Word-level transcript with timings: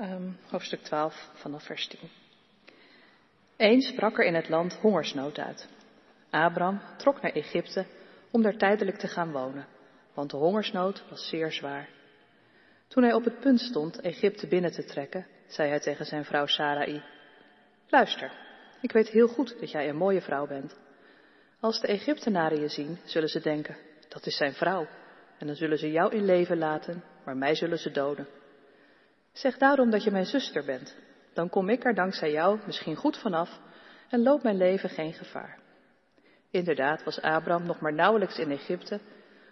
um, 0.00 0.38
hoofdstuk 0.50 0.82
12 0.82 1.30
vanaf 1.34 1.64
vers 1.64 1.86
10. 1.86 1.98
Eens 3.56 3.94
brak 3.94 4.18
er 4.18 4.24
in 4.24 4.34
het 4.34 4.48
land 4.48 4.74
hongersnood 4.74 5.38
uit. 5.38 5.68
Abraham 6.30 6.80
trok 6.96 7.20
naar 7.20 7.32
Egypte 7.32 7.86
om 8.30 8.42
daar 8.42 8.56
tijdelijk 8.56 8.96
te 8.96 9.08
gaan 9.08 9.32
wonen, 9.32 9.66
want 10.14 10.30
de 10.30 10.36
hongersnood 10.36 11.04
was 11.08 11.28
zeer 11.28 11.52
zwaar. 11.52 11.88
Toen 12.88 13.02
hij 13.02 13.12
op 13.12 13.24
het 13.24 13.40
punt 13.40 13.60
stond 13.60 14.00
Egypte 14.00 14.46
binnen 14.46 14.72
te 14.72 14.84
trekken, 14.84 15.26
zei 15.46 15.68
hij 15.68 15.80
tegen 15.80 16.06
zijn 16.06 16.24
vrouw 16.24 16.46
Sarai: 16.46 17.02
Luister, 17.88 18.32
ik 18.80 18.92
weet 18.92 19.08
heel 19.08 19.28
goed 19.28 19.60
dat 19.60 19.70
jij 19.70 19.88
een 19.88 19.96
mooie 19.96 20.20
vrouw 20.20 20.46
bent. 20.46 20.78
Als 21.60 21.80
de 21.80 21.86
Egyptenaren 21.86 22.60
je 22.60 22.68
zien, 22.68 22.98
zullen 23.04 23.28
ze 23.28 23.40
denken: 23.40 23.76
dat 24.08 24.26
is 24.26 24.36
zijn 24.36 24.52
vrouw. 24.52 24.86
En 25.38 25.46
dan 25.46 25.56
zullen 25.56 25.78
ze 25.78 25.90
jou 25.90 26.14
in 26.14 26.24
leven 26.24 26.58
laten, 26.58 27.04
maar 27.24 27.36
mij 27.36 27.54
zullen 27.54 27.78
ze 27.78 27.90
doden. 27.90 28.26
Zeg 29.32 29.56
daarom 29.58 29.90
dat 29.90 30.04
je 30.04 30.10
mijn 30.10 30.26
zuster 30.26 30.64
bent. 30.64 30.96
Dan 31.34 31.48
kom 31.48 31.68
ik 31.68 31.84
er 31.84 31.94
dankzij 31.94 32.30
jou 32.30 32.58
misschien 32.66 32.96
goed 32.96 33.16
vanaf 33.16 33.60
en 34.08 34.22
loopt 34.22 34.42
mijn 34.42 34.56
leven 34.56 34.88
geen 34.88 35.12
gevaar. 35.12 35.58
Inderdaad 36.50 37.04
was 37.04 37.20
Abraham 37.20 37.66
nog 37.66 37.80
maar 37.80 37.94
nauwelijks 37.94 38.38
in 38.38 38.50
Egypte, 38.50 39.00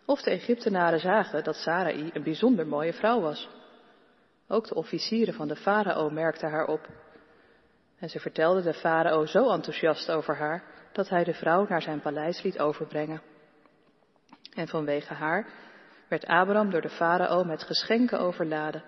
of 0.05 0.23
de 0.23 0.31
Egyptenaren 0.31 1.01
zagen 1.01 1.45
dat 1.45 1.57
Sarai 1.57 2.11
een 2.13 2.23
bijzonder 2.23 2.67
mooie 2.67 2.93
vrouw 2.93 3.21
was. 3.21 3.49
Ook 4.49 4.69
de 4.69 4.75
officieren 4.75 5.35
van 5.35 5.49
de 5.49 5.57
farao 5.57 6.11
merkten 6.11 6.51
haar 6.51 6.67
op. 6.67 6.89
En 7.99 8.09
ze 8.09 8.21
vertelde 8.21 8.63
de 8.63 8.75
farao 8.75 9.27
zo 9.27 9.51
enthousiast 9.51 10.11
over 10.11 10.37
haar 10.37 10.63
dat 10.93 11.09
hij 11.09 11.25
de 11.25 11.35
vrouw 11.35 11.67
naar 11.69 11.83
zijn 11.83 12.01
paleis 12.01 12.43
liet 12.43 12.59
overbrengen. 12.59 13.23
En 14.55 14.69
vanwege 14.69 15.15
haar 15.15 15.47
werd 16.09 16.27
Abraham 16.27 16.71
door 16.71 16.81
de 16.81 16.91
farao 16.91 17.45
met 17.45 17.63
geschenken 17.63 18.21
overladen. 18.21 18.83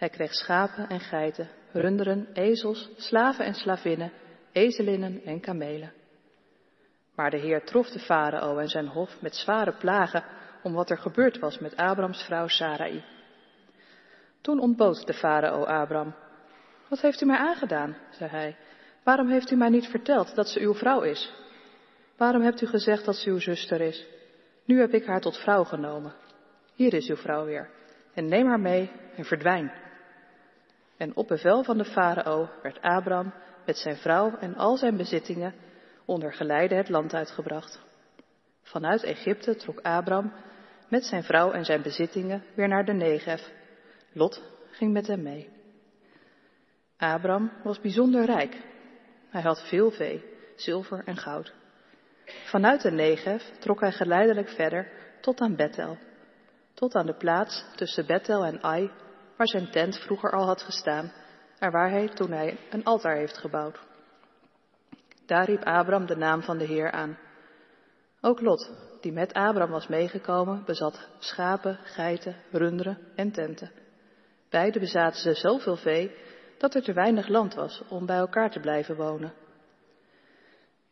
Hij 0.00 0.08
kreeg 0.08 0.34
schapen 0.34 0.88
en 0.88 1.00
geiten, 1.00 1.48
runderen, 1.72 2.28
ezels, 2.32 2.90
slaven 2.96 3.44
en 3.44 3.54
slavinnen, 3.54 4.12
ezelinnen 4.52 5.20
en 5.24 5.40
kamelen. 5.40 5.92
Maar 7.14 7.30
de 7.30 7.36
Heer 7.36 7.64
trof 7.64 7.90
de 7.90 7.98
farao 7.98 8.58
en 8.58 8.68
zijn 8.68 8.86
hof 8.86 9.20
met 9.20 9.34
zware 9.34 9.72
plagen 9.72 10.24
om 10.62 10.72
wat 10.72 10.90
er 10.90 10.98
gebeurd 10.98 11.38
was 11.38 11.58
met 11.58 11.76
Abrams 11.76 12.22
vrouw 12.22 12.46
Sarai. 12.46 13.04
Toen 14.40 14.60
ontbood 14.60 15.06
de 15.06 15.14
farao 15.14 15.64
Abram. 15.64 16.14
Wat 16.88 17.00
heeft 17.00 17.20
u 17.20 17.26
mij 17.26 17.38
aangedaan? 17.38 17.96
zei 18.10 18.30
hij. 18.30 18.56
Waarom 19.04 19.28
heeft 19.28 19.50
u 19.50 19.56
mij 19.56 19.68
niet 19.68 19.86
verteld 19.86 20.34
dat 20.34 20.48
ze 20.48 20.60
uw 20.60 20.74
vrouw 20.74 21.00
is? 21.00 21.32
Waarom 22.16 22.42
hebt 22.42 22.60
u 22.60 22.66
gezegd 22.66 23.04
dat 23.04 23.16
ze 23.16 23.30
uw 23.30 23.40
zuster 23.40 23.80
is? 23.80 24.06
Nu 24.64 24.80
heb 24.80 24.94
ik 24.94 25.04
haar 25.04 25.20
tot 25.20 25.38
vrouw 25.38 25.64
genomen. 25.64 26.14
Hier 26.74 26.94
is 26.94 27.08
uw 27.08 27.16
vrouw 27.16 27.44
weer. 27.44 27.70
En 28.14 28.28
neem 28.28 28.46
haar 28.46 28.60
mee 28.60 28.90
en 29.16 29.24
verdwijn. 29.24 29.88
En 31.00 31.16
op 31.16 31.28
bevel 31.28 31.62
van 31.64 31.78
de 31.78 31.84
farao 31.84 32.48
werd 32.62 32.80
Abram 32.80 33.32
met 33.66 33.76
zijn 33.76 33.96
vrouw 33.96 34.36
en 34.36 34.54
al 34.54 34.76
zijn 34.76 34.96
bezittingen 34.96 35.54
onder 36.04 36.32
geleide 36.32 36.74
het 36.74 36.88
land 36.88 37.14
uitgebracht. 37.14 37.80
Vanuit 38.62 39.02
Egypte 39.02 39.56
trok 39.56 39.80
Abram 39.80 40.32
met 40.88 41.04
zijn 41.04 41.22
vrouw 41.22 41.50
en 41.50 41.64
zijn 41.64 41.82
bezittingen 41.82 42.44
weer 42.54 42.68
naar 42.68 42.84
de 42.84 42.92
Negev. 42.92 43.42
Lot 44.12 44.42
ging 44.70 44.92
met 44.92 45.06
hem 45.06 45.22
mee. 45.22 45.48
Abram 46.96 47.52
was 47.62 47.80
bijzonder 47.80 48.24
rijk. 48.24 48.56
Hij 49.28 49.42
had 49.42 49.68
veel 49.68 49.90
vee, 49.90 50.24
zilver 50.56 51.02
en 51.04 51.16
goud. 51.16 51.52
Vanuit 52.44 52.82
de 52.82 52.90
Negev 52.90 53.42
trok 53.58 53.80
hij 53.80 53.92
geleidelijk 53.92 54.48
verder 54.48 54.88
tot 55.20 55.40
aan 55.40 55.56
Bethel, 55.56 55.98
tot 56.74 56.94
aan 56.94 57.06
de 57.06 57.16
plaats 57.16 57.64
tussen 57.76 58.06
Bethel 58.06 58.44
en 58.44 58.62
Ai, 58.62 58.90
waar 59.40 59.48
zijn 59.48 59.70
tent 59.70 59.98
vroeger 59.98 60.30
al 60.30 60.46
had 60.46 60.62
gestaan 60.62 61.12
en 61.58 61.70
waar 61.70 61.90
hij 61.90 62.08
toen 62.08 62.32
hij 62.32 62.58
een 62.70 62.84
altaar 62.84 63.16
heeft 63.16 63.38
gebouwd. 63.38 63.78
Daar 65.26 65.44
riep 65.44 65.62
Abram 65.62 66.06
de 66.06 66.16
naam 66.16 66.42
van 66.42 66.58
de 66.58 66.64
Heer 66.64 66.90
aan. 66.90 67.18
Ook 68.20 68.40
Lot, 68.40 68.70
die 69.00 69.12
met 69.12 69.32
Abram 69.32 69.70
was 69.70 69.86
meegekomen, 69.86 70.62
bezat 70.64 71.08
schapen, 71.18 71.78
geiten, 71.82 72.36
runderen 72.50 72.98
en 73.14 73.32
tenten. 73.32 73.70
Beide 74.50 74.78
bezaten 74.78 75.20
ze 75.20 75.34
zoveel 75.34 75.76
vee 75.76 76.16
dat 76.58 76.74
er 76.74 76.82
te 76.82 76.92
weinig 76.92 77.28
land 77.28 77.54
was 77.54 77.82
om 77.88 78.06
bij 78.06 78.18
elkaar 78.18 78.50
te 78.50 78.60
blijven 78.60 78.96
wonen. 78.96 79.32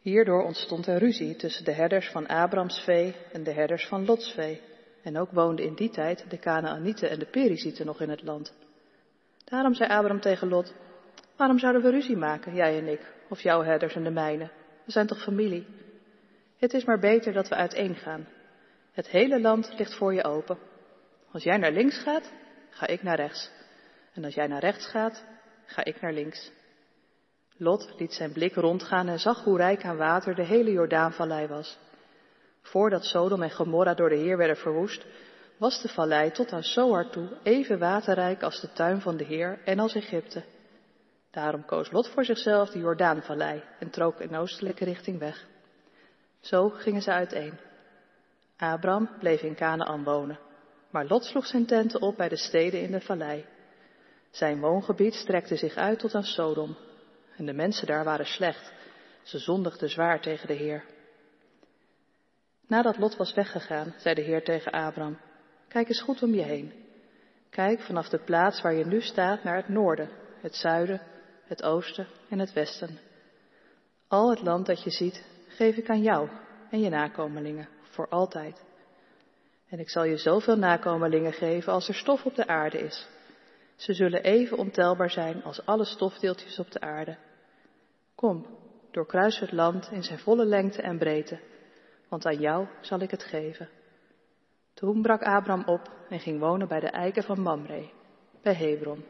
Hierdoor 0.01 0.43
ontstond 0.43 0.87
er 0.87 0.99
ruzie 0.99 1.37
tussen 1.37 1.65
de 1.65 1.73
herders 1.73 2.11
van 2.11 2.27
Abrams 2.27 2.81
vee 2.81 3.17
en 3.33 3.43
de 3.43 3.53
herders 3.53 3.87
van 3.87 4.05
Lots 4.05 4.33
vee. 4.33 4.61
En 5.03 5.19
ook 5.19 5.31
woonden 5.31 5.65
in 5.65 5.75
die 5.75 5.91
tijd 5.91 6.31
de 6.31 6.39
Canaanieten 6.39 7.11
en 7.11 7.19
de 7.19 7.27
Perizieten 7.31 7.87
nog 7.87 8.01
in 8.01 8.11
het 8.11 8.23
land. 8.23 8.55
Daarom 9.45 9.75
zei 9.75 9.91
Abram 9.91 10.21
tegen 10.21 10.49
Lot, 10.49 10.75
waarom 11.37 11.59
zouden 11.59 11.83
we 11.83 11.91
ruzie 11.91 12.17
maken, 12.17 12.55
jij 12.55 12.79
en 12.79 12.87
ik, 12.87 13.13
of 13.29 13.41
jouw 13.41 13.63
herders 13.63 13.95
en 13.95 14.05
de 14.05 14.11
mijne? 14.11 14.51
We 14.85 14.93
zijn 14.93 15.07
toch 15.07 15.23
familie? 15.23 15.67
Het 16.59 16.73
is 16.73 16.85
maar 16.85 16.99
beter 16.99 17.33
dat 17.33 17.49
we 17.49 17.55
uiteen 17.55 17.95
gaan. 17.95 18.27
Het 18.93 19.09
hele 19.09 19.41
land 19.41 19.75
ligt 19.79 19.95
voor 19.95 20.15
je 20.15 20.25
open. 20.25 20.59
Als 21.33 21.43
jij 21.43 21.57
naar 21.57 21.73
links 21.73 21.99
gaat, 21.99 22.33
ga 22.71 22.87
ik 22.87 23.03
naar 23.03 23.17
rechts. 23.17 23.51
En 24.15 24.25
als 24.25 24.35
jij 24.35 24.47
naar 24.47 24.61
rechts 24.61 24.87
gaat, 24.87 25.25
ga 25.67 25.85
ik 25.85 26.01
naar 26.01 26.13
links. 26.13 26.53
Lot 27.57 27.95
liet 27.99 28.13
zijn 28.13 28.33
blik 28.33 28.55
rondgaan 28.55 29.09
en 29.09 29.19
zag 29.19 29.45
hoe 29.45 29.57
rijk 29.57 29.85
aan 29.85 29.97
water 29.97 30.35
de 30.35 30.45
hele 30.45 30.71
Jordaanvallei 30.71 31.47
was. 31.47 31.79
Voordat 32.71 33.05
Sodom 33.05 33.43
en 33.43 33.51
Gomorra 33.51 33.95
door 33.95 34.09
de 34.09 34.17
Heer 34.17 34.37
werden 34.37 34.57
verwoest, 34.57 35.07
was 35.57 35.83
de 35.83 35.89
vallei 35.89 36.31
tot 36.31 36.53
aan 36.53 36.63
Zoar 36.63 37.11
toe 37.11 37.29
even 37.43 37.79
waterrijk 37.79 38.43
als 38.43 38.61
de 38.61 38.73
tuin 38.73 39.01
van 39.01 39.17
de 39.17 39.25
Heer 39.25 39.61
en 39.65 39.79
als 39.79 39.95
Egypte. 39.95 40.45
Daarom 41.31 41.65
koos 41.65 41.91
Lot 41.91 42.09
voor 42.09 42.25
zichzelf 42.25 42.71
de 42.71 42.79
Jordaanvallei 42.79 43.63
en 43.79 43.91
trok 43.91 44.21
in 44.21 44.37
oostelijke 44.37 44.85
richting 44.85 45.19
weg. 45.19 45.47
Zo 46.41 46.69
gingen 46.69 47.03
ze 47.03 47.11
uiteen. 47.11 47.59
Abram 48.57 49.11
bleef 49.19 49.43
in 49.43 49.55
Canaan 49.55 50.05
wonen, 50.05 50.39
maar 50.91 51.07
Lot 51.07 51.25
sloeg 51.25 51.47
zijn 51.47 51.67
tenten 51.67 52.03
op 52.03 52.17
bij 52.17 52.29
de 52.29 52.37
steden 52.37 52.81
in 52.81 52.91
de 52.91 53.01
vallei. 53.01 53.45
Zijn 54.31 54.61
woongebied 54.61 55.15
strekte 55.15 55.57
zich 55.57 55.75
uit 55.75 55.99
tot 55.99 56.15
aan 56.15 56.25
Sodom, 56.25 56.77
en 57.37 57.47
de 57.47 57.53
mensen 57.53 57.87
daar 57.87 58.05
waren 58.05 58.27
slecht. 58.27 58.73
Ze 59.23 59.39
zondigden 59.39 59.91
zwaar 59.91 60.21
tegen 60.21 60.47
de 60.47 60.55
Heer. 60.55 60.85
Nadat 62.69 62.99
Lot 62.99 63.17
was 63.17 63.35
weggegaan, 63.35 63.95
zei 63.97 64.15
de 64.15 64.21
Heer 64.21 64.45
tegen 64.45 64.73
Abram, 64.73 65.19
kijk 65.69 65.89
eens 65.89 66.01
goed 66.03 66.23
om 66.23 66.35
je 66.35 66.43
heen. 66.43 66.73
Kijk 67.51 67.81
vanaf 67.81 68.09
de 68.09 68.19
plaats 68.19 68.63
waar 68.63 68.75
je 68.75 68.87
nu 68.87 69.01
staat 69.01 69.43
naar 69.43 69.57
het 69.57 69.69
noorden, 69.69 70.11
het 70.41 70.55
zuiden, 70.55 71.01
het 71.45 71.63
oosten 71.63 72.07
en 72.29 72.39
het 72.39 72.53
westen. 72.53 72.99
Al 74.09 74.31
het 74.31 74.43
land 74.43 74.67
dat 74.67 74.83
je 74.83 74.91
ziet, 74.91 75.25
geef 75.49 75.77
ik 75.77 75.91
aan 75.91 76.03
jou 76.03 76.29
en 76.71 76.81
je 76.81 76.89
nakomelingen, 76.89 77.69
voor 77.83 78.09
altijd. 78.09 78.65
En 79.69 79.79
ik 79.79 79.91
zal 79.91 80.05
je 80.05 80.17
zoveel 80.17 80.57
nakomelingen 80.57 81.33
geven 81.33 81.73
als 81.73 81.89
er 81.89 81.95
stof 81.95 82.25
op 82.25 82.35
de 82.35 82.47
aarde 82.47 82.79
is. 82.79 83.09
Ze 83.77 83.93
zullen 83.93 84.23
even 84.23 84.59
ontelbaar 84.59 85.11
zijn 85.11 85.43
als 85.43 85.67
alle 85.67 85.85
stofdeeltjes 85.85 86.59
op 86.59 86.71
de 86.71 86.81
aarde. 86.81 87.17
Kom, 88.15 88.47
doorkruis 88.91 89.39
het 89.39 89.53
land 89.53 89.91
in 89.91 90.03
zijn 90.03 90.19
volle 90.19 90.45
lengte 90.45 90.83
en 90.83 90.99
breedte, 90.99 91.41
want 92.09 92.27
aan 92.27 92.41
jou 92.41 92.67
zal 92.81 93.01
ik 93.01 93.11
het 93.11 93.23
geven. 93.23 93.69
Toen 94.75 95.03
brak 95.03 95.23
Abram 95.23 95.63
op 95.67 95.93
en 96.09 96.21
ging 96.21 96.41
wonen 96.41 96.69
bij 96.69 96.81
de 96.81 96.91
eiken 96.91 97.23
van 97.23 97.41
Mamre, 97.41 97.91
bij 98.43 98.55
Hebron. 98.55 99.05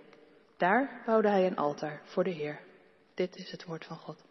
Daar 0.57 1.03
bouwde 1.07 1.29
hij 1.29 1.47
een 1.47 1.57
altaar 1.57 2.01
voor 2.05 2.25
de 2.25 2.31
Heer. 2.31 2.61
Dit 3.15 3.37
is 3.37 3.51
het 3.51 3.65
woord 3.65 3.85
van 3.85 3.97
God. 3.97 4.25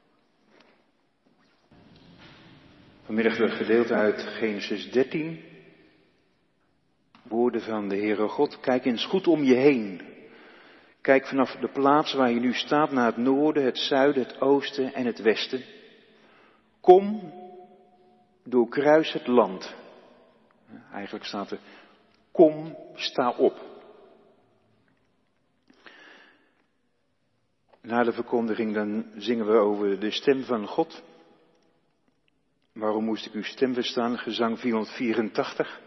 Vanmiddag 3.03 3.37
het 3.37 3.51
gedeelte 3.51 3.93
uit 3.93 4.21
Genesis 4.21 4.91
13. 4.91 5.43
Woorden 7.23 7.61
van 7.61 7.89
de 7.89 7.95
Heere 7.95 8.27
God. 8.27 8.59
Kijk 8.59 8.85
eens 8.85 9.05
goed 9.05 9.27
om 9.27 9.43
je 9.43 9.53
heen. 9.53 10.01
Kijk 11.01 11.27
vanaf 11.27 11.55
de 11.55 11.67
plaats 11.67 12.13
waar 12.13 12.31
je 12.31 12.39
nu 12.39 12.53
staat 12.53 12.91
naar 12.91 13.05
het 13.05 13.17
noorden, 13.17 13.63
het 13.63 13.77
zuiden, 13.77 14.23
het 14.23 14.41
oosten 14.41 14.93
en 14.93 15.05
het 15.05 15.21
westen. 15.21 15.63
Kom, 16.81 17.33
doorkruis 18.49 19.13
het 19.13 19.27
land. 19.27 19.75
Eigenlijk 20.91 21.25
staat 21.25 21.51
er, 21.51 21.59
kom, 22.31 22.77
sta 22.95 23.29
op. 23.29 23.65
Na 27.81 28.03
de 28.03 28.13
verkondiging 28.13 28.73
dan 28.73 29.05
zingen 29.15 29.45
we 29.45 29.57
over 29.57 29.99
de 29.99 30.11
stem 30.11 30.43
van 30.43 30.67
God. 30.67 31.03
Waarom 32.73 33.03
moest 33.03 33.25
ik 33.25 33.33
uw 33.33 33.43
stem 33.43 33.73
verstaan? 33.73 34.17
Gezang 34.17 34.59
484. 34.59 35.81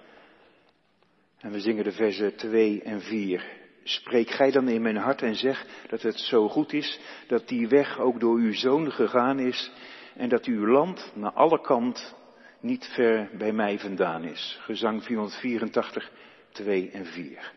En 1.39 1.51
we 1.51 1.61
zingen 1.61 1.85
de 1.85 1.93
versen 1.93 2.37
2 2.37 2.83
en 2.83 3.01
4. 3.01 3.59
Spreek 3.85 4.31
gij 4.31 4.51
dan 4.51 4.69
in 4.69 4.83
mijn 4.83 4.97
hart 4.97 5.23
en 5.23 5.35
zeg 5.35 5.67
dat 5.89 6.03
het 6.03 6.19
zo 6.19 6.49
goed 6.49 6.73
is 6.73 7.01
dat 7.27 7.49
die 7.49 7.69
weg 7.69 7.99
ook 7.99 8.21
door 8.21 8.37
uw 8.37 8.53
zoon 8.53 8.93
gegaan 8.93 9.39
is 9.39 9.71
en 10.15 10.29
dat 10.29 10.45
uw 10.45 10.67
land 10.67 11.12
naar 11.15 11.33
alle 11.33 11.61
kant 11.61 12.15
niet 12.61 12.85
ver 12.85 13.31
bij 13.39 13.53
mij 13.53 13.79
vandaan 13.79 14.25
is. 14.25 14.59
Gezang 14.61 15.05
484, 15.05 16.11
2 16.53 16.91
en 16.91 17.07
4. 17.07 17.53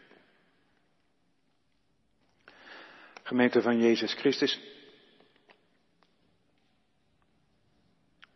Gemeente 3.23 3.61
van 3.61 3.77
Jezus 3.77 4.13
Christus. 4.13 4.59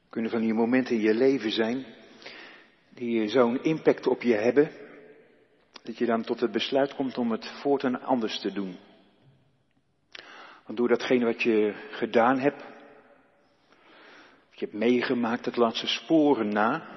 Kunnen 0.09 0.31
van 0.31 0.41
die 0.41 0.53
momenten 0.53 0.95
in 0.95 1.01
je 1.01 1.13
leven 1.13 1.51
zijn 1.51 1.85
die 2.89 3.27
zo'n 3.27 3.63
impact 3.63 4.07
op 4.07 4.21
je 4.21 4.33
hebben, 4.33 4.71
dat 5.83 5.97
je 5.97 6.05
dan 6.05 6.23
tot 6.23 6.39
het 6.39 6.51
besluit 6.51 6.95
komt 6.95 7.17
om 7.17 7.31
het 7.31 7.45
voortaan 7.61 8.01
anders 8.01 8.39
te 8.39 8.51
doen. 8.51 8.77
Want 10.65 10.77
door 10.77 10.87
datgene 10.87 11.25
wat 11.25 11.41
je 11.41 11.73
gedaan 11.91 12.39
hebt, 12.39 12.63
je 14.59 14.65
hebt 14.65 14.77
meegemaakt, 14.77 15.45
het 15.45 15.55
laat 15.55 15.75
ze 15.75 15.87
sporen 15.87 16.49
na. 16.49 16.87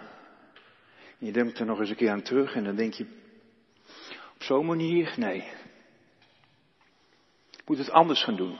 Je 1.19 1.33
denkt 1.33 1.59
er 1.59 1.67
nog 1.67 1.79
eens 1.79 1.91
een 1.91 1.97
keer 1.97 2.11
aan 2.11 2.23
terug 2.23 2.55
en 2.55 2.65
dan 2.65 2.77
denk 2.77 2.93
je, 2.93 3.07
op 4.35 4.43
zo'n 4.43 4.67
manier, 4.67 5.15
nee. 5.17 5.43
Ik 7.51 7.63
moet 7.67 7.79
het 7.79 7.91
anders 7.91 8.25
gaan 8.25 8.37
doen. 8.37 8.59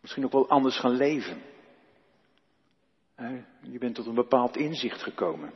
Misschien 0.00 0.24
ook 0.24 0.32
wel 0.32 0.48
anders 0.48 0.78
gaan 0.78 0.96
leven. 0.96 1.42
Je 3.62 3.78
bent 3.78 3.94
tot 3.94 4.06
een 4.06 4.14
bepaald 4.14 4.56
inzicht 4.56 5.02
gekomen. 5.02 5.52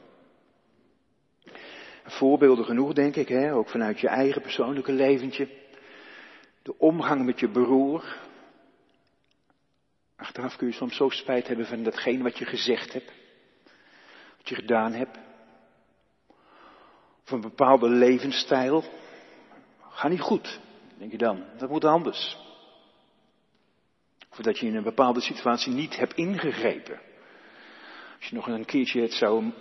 Voorbeelden 2.05 2.65
genoeg, 2.65 2.93
denk 2.93 3.17
ik, 3.17 3.29
hè? 3.29 3.55
ook 3.55 3.69
vanuit 3.69 4.01
je 4.01 4.09
eigen 4.09 4.43
persoonlijke 4.43 4.93
leventje. 4.93 5.49
De 6.63 6.79
omgang 6.79 7.25
met 7.25 7.41
je 7.41 7.51
broer. 7.51 8.31
Achteraf 10.23 10.57
kun 10.57 10.67
je 10.67 10.73
soms 10.73 10.97
zo 10.97 11.09
spijt 11.09 11.47
hebben 11.49 11.67
van 11.67 11.83
datgene 11.83 12.23
wat 12.23 12.39
je 12.39 12.45
gezegd 12.45 12.93
hebt. 12.93 13.13
Wat 14.37 14.49
je 14.49 14.55
gedaan 14.55 14.93
hebt. 14.93 15.19
Of 17.25 17.31
een 17.31 17.41
bepaalde 17.41 17.89
levensstijl. 17.89 18.85
Ga 19.89 20.09
niet 20.09 20.21
goed, 20.21 20.61
denk 20.99 21.11
je 21.11 21.19
dan. 21.19 21.45
Dat 21.59 21.69
moet 21.69 21.85
anders. 21.85 22.37
Of 24.31 24.37
dat 24.37 24.59
je 24.59 24.67
in 24.67 24.75
een 24.75 24.83
bepaalde 24.83 25.21
situatie 25.21 25.73
niet 25.73 25.97
hebt 25.97 26.15
ingegrepen. 26.15 27.01
Als 28.17 28.29
je 28.29 28.35
nog 28.35 28.47
een 28.47 28.65
keertje 28.65 29.01
het 29.01 29.13
zou 29.13 29.53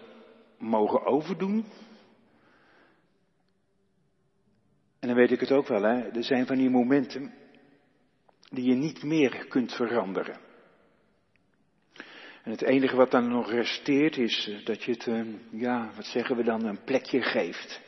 mogen 0.58 1.06
overdoen. 1.06 1.66
En 5.00 5.08
dan 5.08 5.18
weet 5.18 5.32
ik 5.32 5.40
het 5.40 5.52
ook 5.52 5.68
wel, 5.68 5.84
hè. 5.84 6.10
Er 6.10 6.24
zijn 6.24 6.46
van 6.46 6.58
die 6.58 6.70
momenten 6.70 7.34
die 8.50 8.66
je 8.66 8.76
niet 8.76 9.04
meer 9.04 9.46
kunt 9.48 9.74
veranderen. 9.74 10.50
En 12.44 12.52
het 12.52 12.62
enige 12.62 12.96
wat 12.96 13.12
dan 13.12 13.28
nog 13.28 13.52
resteert 13.52 14.18
is 14.18 14.48
eh, 14.48 14.66
dat 14.66 14.84
je 14.84 14.92
het, 14.92 15.08
eh, 15.08 15.22
ja, 15.52 15.90
wat 15.96 16.06
zeggen 16.06 16.36
we 16.36 16.44
dan, 16.44 16.66
een 16.66 16.84
plekje 16.84 17.22
geeft. 17.22 17.82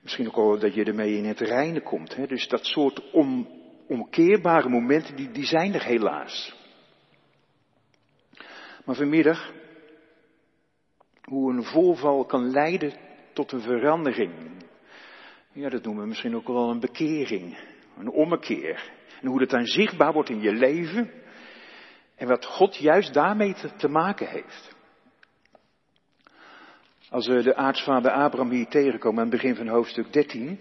Misschien 0.00 0.26
ook 0.26 0.36
al 0.36 0.58
dat 0.58 0.74
je 0.74 0.84
ermee 0.84 1.16
in 1.16 1.24
het 1.24 1.40
reine 1.40 1.80
komt. 1.80 2.16
Hè? 2.16 2.26
Dus 2.26 2.48
dat 2.48 2.66
soort 2.66 3.10
om, 3.10 3.48
omkeerbare 3.88 4.68
momenten, 4.68 5.16
die, 5.16 5.30
die 5.30 5.46
zijn 5.46 5.74
er 5.74 5.84
helaas. 5.84 6.54
Maar 8.84 8.96
vanmiddag, 8.96 9.52
hoe 11.22 11.52
een 11.52 11.64
voorval 11.64 12.24
kan 12.24 12.50
leiden 12.50 12.92
tot 13.32 13.52
een 13.52 13.60
verandering. 13.60 14.32
Ja, 15.52 15.68
dat 15.68 15.84
noemen 15.84 16.02
we 16.02 16.08
misschien 16.08 16.36
ook 16.36 16.46
wel 16.46 16.70
een 16.70 16.80
bekering, 16.80 17.58
een 17.98 18.10
ommekeer. 18.10 18.90
En 19.20 19.28
hoe 19.28 19.38
dat 19.38 19.50
dan 19.50 19.66
zichtbaar 19.66 20.12
wordt 20.12 20.30
in 20.30 20.40
je 20.40 20.52
leven 20.52 21.21
en 22.22 22.28
wat 22.28 22.44
God 22.44 22.76
juist 22.76 23.14
daarmee 23.14 23.54
te, 23.76 23.88
maken 23.88 24.28
heeft. 24.28 24.74
Als 27.10 27.26
we 27.26 27.42
de 27.42 27.56
aartsvader 27.56 28.10
Abraham 28.10 28.50
hier 28.50 28.68
tegenkomen 28.68 29.22
aan 29.22 29.30
het 29.30 29.40
begin 29.40 29.56
van 29.56 29.68
hoofdstuk 29.68 30.12
13, 30.12 30.60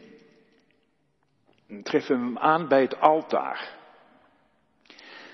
dan 1.67 1.83
treffen 1.83 2.19
we 2.19 2.25
hem 2.25 2.37
aan 2.37 2.67
bij 2.67 2.81
het 2.81 2.99
altaar. 2.99 3.77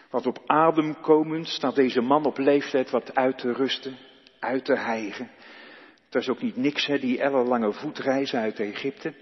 Wat 0.09 0.25
op 0.25 0.43
adem 0.45 1.01
komend 1.01 1.47
staat 1.47 1.75
deze 1.75 2.01
man 2.01 2.25
op 2.25 2.37
leeftijd 2.37 2.89
wat 2.89 3.15
uit 3.15 3.37
te 3.37 3.53
rusten, 3.53 3.97
uit 4.39 4.65
te 4.65 4.75
hijgen. 4.75 5.31
Het 6.05 6.15
is 6.15 6.29
ook 6.29 6.41
niet 6.41 6.55
niks, 6.55 6.85
hè, 6.85 6.99
die 6.99 7.21
ellenlange 7.21 7.73
voetreizen 7.73 8.39
uit 8.39 8.59
Egypte. 8.59 9.13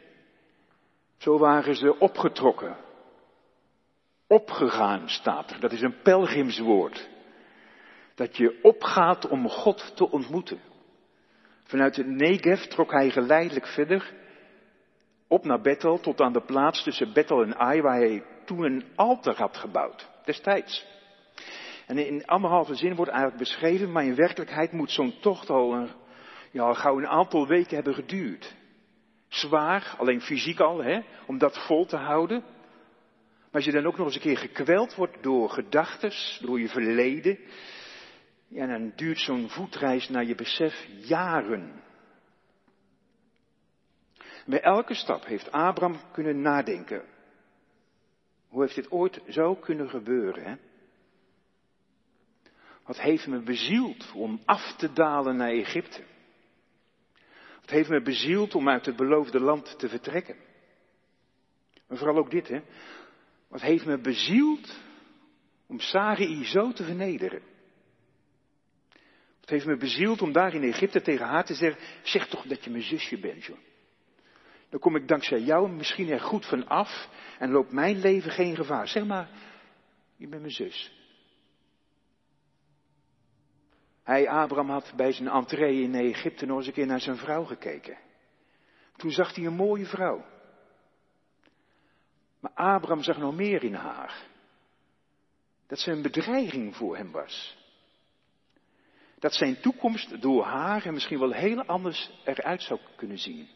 Zo 1.18 1.38
waren 1.38 1.76
ze 1.76 2.00
opgetrokken. 2.00 2.78
Opgegaan 4.28 5.10
staat 5.10 5.52
er. 5.52 5.60
Dat 5.60 5.72
is 5.72 5.82
een 5.82 6.02
pelgrimswoord. 6.02 7.10
Dat 8.16 8.38
je 8.38 8.60
opgaat 8.62 9.28
om 9.28 9.50
God 9.50 9.96
te 9.96 10.12
ontmoeten. 10.12 10.60
Vanuit 11.64 11.96
het 11.96 12.08
Negev 12.08 12.62
trok 12.62 12.92
hij 12.92 13.10
geleidelijk 13.10 13.68
verder. 13.68 14.14
Op 15.28 15.46
naar 15.46 15.62
Bethel, 15.62 16.00
tot 16.00 16.22
aan 16.22 16.34
de 16.34 16.46
plaats 16.46 16.84
tussen 16.84 17.14
Bethel 17.14 17.42
en 17.42 17.58
Ai, 17.58 17.82
waar 17.82 17.98
hij 17.98 18.24
toen 18.46 18.64
een 18.64 18.84
altaar 18.96 19.36
had 19.36 19.58
gebouwd. 19.58 20.10
Destijds. 20.26 20.86
En 21.88 21.98
in 21.98 22.26
anderhalve 22.26 22.76
zin 22.76 22.96
wordt 22.96 23.12
eigenlijk 23.12 23.42
beschreven, 23.42 23.92
maar 23.92 24.06
in 24.06 24.16
werkelijkheid 24.16 24.72
moet 24.72 24.92
zo'n 24.92 25.20
tocht 25.20 25.50
al 25.50 25.88
ja, 26.52 26.74
gauw 26.74 26.98
een 26.98 27.08
aantal 27.08 27.48
weken 27.48 27.76
hebben 27.76 27.94
geduurd. 27.94 28.56
Zwaar, 29.28 29.96
alleen 29.98 30.22
fysiek 30.22 30.60
al, 30.60 30.84
hè, 30.84 31.00
om 31.28 31.38
dat 31.38 31.66
vol 31.66 31.86
te 31.86 31.98
houden. 31.98 32.44
Maar 33.56 33.64
als 33.64 33.74
je 33.74 33.80
dan 33.82 33.92
ook 33.92 33.98
nog 33.98 34.06
eens 34.06 34.16
een 34.16 34.22
keer 34.22 34.38
gekweld 34.38 34.96
wordt 34.96 35.24
door 35.24 35.50
gedachtes, 35.50 36.40
door 36.42 36.60
je 36.60 36.70
verleden, 36.70 37.40
ja, 38.48 38.68
dan 38.68 38.94
duurt 38.96 39.20
zo'n 39.20 39.50
voetreis 39.50 40.10
naar 40.10 40.26
je 40.26 40.36
besef 40.36 40.88
jaren. 40.88 41.84
Bij 44.46 44.62
elke 44.62 44.94
stap 44.94 45.26
heeft 45.26 45.52
Abraham 45.52 46.00
kunnen 46.12 46.42
nadenken. 46.42 47.04
Hoe 48.48 48.62
heeft 48.62 48.76
dit 48.76 48.92
ooit 48.92 49.22
zo 49.30 49.56
kunnen 49.56 49.90
gebeuren? 49.90 50.44
Hè? 50.44 50.56
Wat 52.84 53.00
heeft 53.00 53.28
me 53.28 53.40
bezield 53.40 54.12
om 54.16 54.42
af 54.46 54.76
te 54.78 54.94
dalen 54.94 55.36
naar 55.36 55.52
Egypte? 55.52 56.04
Het 57.62 57.70
heeft 57.70 57.90
me 57.90 58.02
bezield 58.02 58.56
om 58.56 58.70
uit 58.70 58.86
het 58.86 58.96
beloofde 58.96 59.40
land 59.40 59.80
te 59.80 59.90
vertrekken. 59.90 60.36
Maar 61.88 61.98
vooral 61.98 62.18
ook 62.18 62.32
dit, 62.32 62.48
hè. 62.48 62.62
Wat 63.56 63.64
heeft 63.64 63.86
me 63.86 63.98
bezield 63.98 64.80
om 65.68 65.80
Sarai 65.80 66.46
zo 66.46 66.72
te 66.72 66.84
vernederen? 66.84 67.42
Het 69.40 69.50
heeft 69.50 69.66
me 69.66 69.78
bezield 69.78 70.22
om 70.22 70.32
daar 70.32 70.54
in 70.54 70.64
Egypte 70.64 71.02
tegen 71.02 71.26
haar 71.26 71.46
te 71.46 71.54
zeggen, 71.54 71.82
zeg 72.04 72.28
toch 72.28 72.46
dat 72.46 72.64
je 72.64 72.70
mijn 72.70 72.84
zusje 72.84 73.20
bent, 73.20 73.44
joh. 73.44 73.58
Dan 74.70 74.80
kom 74.80 74.96
ik 74.96 75.08
dankzij 75.08 75.40
jou 75.40 75.72
misschien 75.72 76.10
er 76.10 76.20
goed 76.20 76.46
van 76.46 76.68
af 76.68 77.10
en 77.40 77.52
loopt 77.52 77.72
mijn 77.72 78.00
leven 78.00 78.32
geen 78.32 78.56
gevaar. 78.56 78.88
Zeg 78.88 79.06
maar, 79.06 79.30
je 80.16 80.28
bent 80.28 80.42
mijn 80.42 80.54
zus. 80.54 80.92
Hij, 84.04 84.30
Abraham, 84.30 84.70
had 84.70 84.94
bij 84.96 85.12
zijn 85.12 85.30
entree 85.30 85.82
in 85.82 85.96
Egypte 85.96 86.46
nog 86.46 86.58
eens 86.58 86.68
een 86.68 86.74
keer 86.74 86.86
naar 86.86 87.02
zijn 87.02 87.18
vrouw 87.18 87.44
gekeken. 87.44 87.98
Toen 88.96 89.12
zag 89.12 89.36
hij 89.36 89.46
een 89.46 89.54
mooie 89.54 89.86
vrouw. 89.86 90.34
Maar 92.46 92.54
Abraham 92.54 93.04
zag 93.04 93.18
nog 93.18 93.36
meer 93.36 93.64
in 93.64 93.74
haar. 93.74 94.24
Dat 95.68 95.80
ze 95.80 95.92
een 95.92 96.02
bedreiging 96.02 96.76
voor 96.76 96.98
hem 96.98 97.12
was. 97.12 97.58
Dat 99.20 99.34
zijn 99.34 99.60
toekomst 99.60 100.22
door 100.22 100.44
haar 100.44 100.86
en 100.86 100.94
misschien 100.94 101.20
wel 101.20 101.32
heel 101.32 101.64
anders 101.64 102.12
eruit 102.24 102.62
zou 102.62 102.80
kunnen 102.96 103.18
zien. 103.18 103.48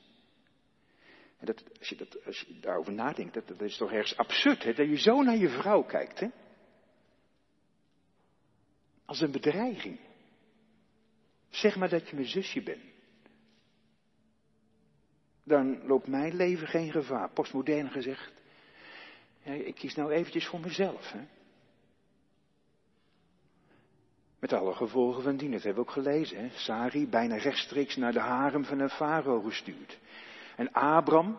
En 1.38 1.46
dat, 1.46 1.63
als, 1.79 1.89
je 1.89 1.96
dat, 1.96 2.25
als 2.25 2.39
je 2.39 2.60
daarover 2.60 2.93
nadenkt, 2.93 3.34
dat, 3.34 3.48
dat 3.48 3.62
is 3.62 3.77
toch 3.77 3.91
ergens 3.91 4.17
absurd, 4.17 4.63
hè? 4.63 4.74
dat 4.74 4.88
je 4.88 4.98
zo 4.98 5.22
naar 5.22 5.38
je 5.38 5.50
vrouw 5.50 5.84
kijkt. 5.84 6.19
Hè? 6.19 6.27
Als 9.05 9.22
een 9.22 9.31
bedreiging. 9.31 10.00
Zeg 11.50 11.75
maar 11.75 11.89
dat 11.89 12.10
je 12.10 12.15
mijn 12.15 12.27
zusje 12.27 12.62
bent. 12.62 12.84
Dan 15.43 15.86
loopt 15.88 16.08
mijn 16.08 16.36
leven 16.36 16.67
geen 16.67 16.91
gevaar. 16.91 17.29
Postmodern 17.31 17.89
gezegd. 17.89 18.38
Ik 19.53 19.75
kies 19.75 19.96
nou 19.96 20.12
eventjes 20.12 20.48
voor 20.48 20.60
mezelf. 20.60 21.12
Hè? 21.12 21.20
Met 24.39 24.53
alle 24.53 24.74
gevolgen 24.74 25.24
van 25.24 25.38
dien. 25.38 25.51
Dat 25.51 25.63
hebben 25.63 25.84
we 25.84 25.89
ook 25.89 25.96
gelezen. 25.96 26.39
Hè? 26.39 26.50
Sari 26.50 27.08
bijna 27.08 27.36
rechtstreeks 27.36 27.96
naar 27.96 28.13
de 28.13 28.20
harem 28.20 28.65
van 28.65 28.79
een 28.79 28.89
farao 28.89 29.41
gestuurd. 29.41 30.00
En 30.56 30.74
Abram, 30.74 31.38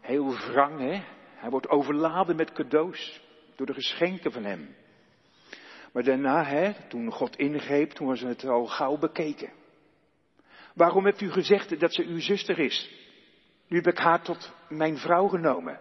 heel 0.00 0.34
wrang, 0.34 0.78
hè? 0.78 1.02
hij 1.34 1.50
wordt 1.50 1.68
overladen 1.68 2.36
met 2.36 2.52
cadeaus 2.52 3.20
door 3.56 3.66
de 3.66 3.74
geschenken 3.74 4.32
van 4.32 4.44
hem. 4.44 4.74
Maar 5.92 6.02
daarna, 6.02 6.44
hè, 6.44 6.88
toen 6.88 7.12
God 7.12 7.36
ingreep, 7.36 7.90
toen 7.90 8.06
was 8.06 8.20
het 8.20 8.44
al 8.44 8.66
gauw 8.66 8.98
bekeken. 8.98 9.52
Waarom 10.74 11.04
hebt 11.04 11.20
u 11.20 11.30
gezegd 11.30 11.80
dat 11.80 11.94
ze 11.94 12.04
uw 12.04 12.20
zuster 12.20 12.58
is? 12.58 12.90
Nu 13.66 13.76
heb 13.76 13.86
ik 13.86 13.98
haar 13.98 14.22
tot 14.22 14.52
mijn 14.68 14.96
vrouw 14.96 15.28
genomen. 15.28 15.80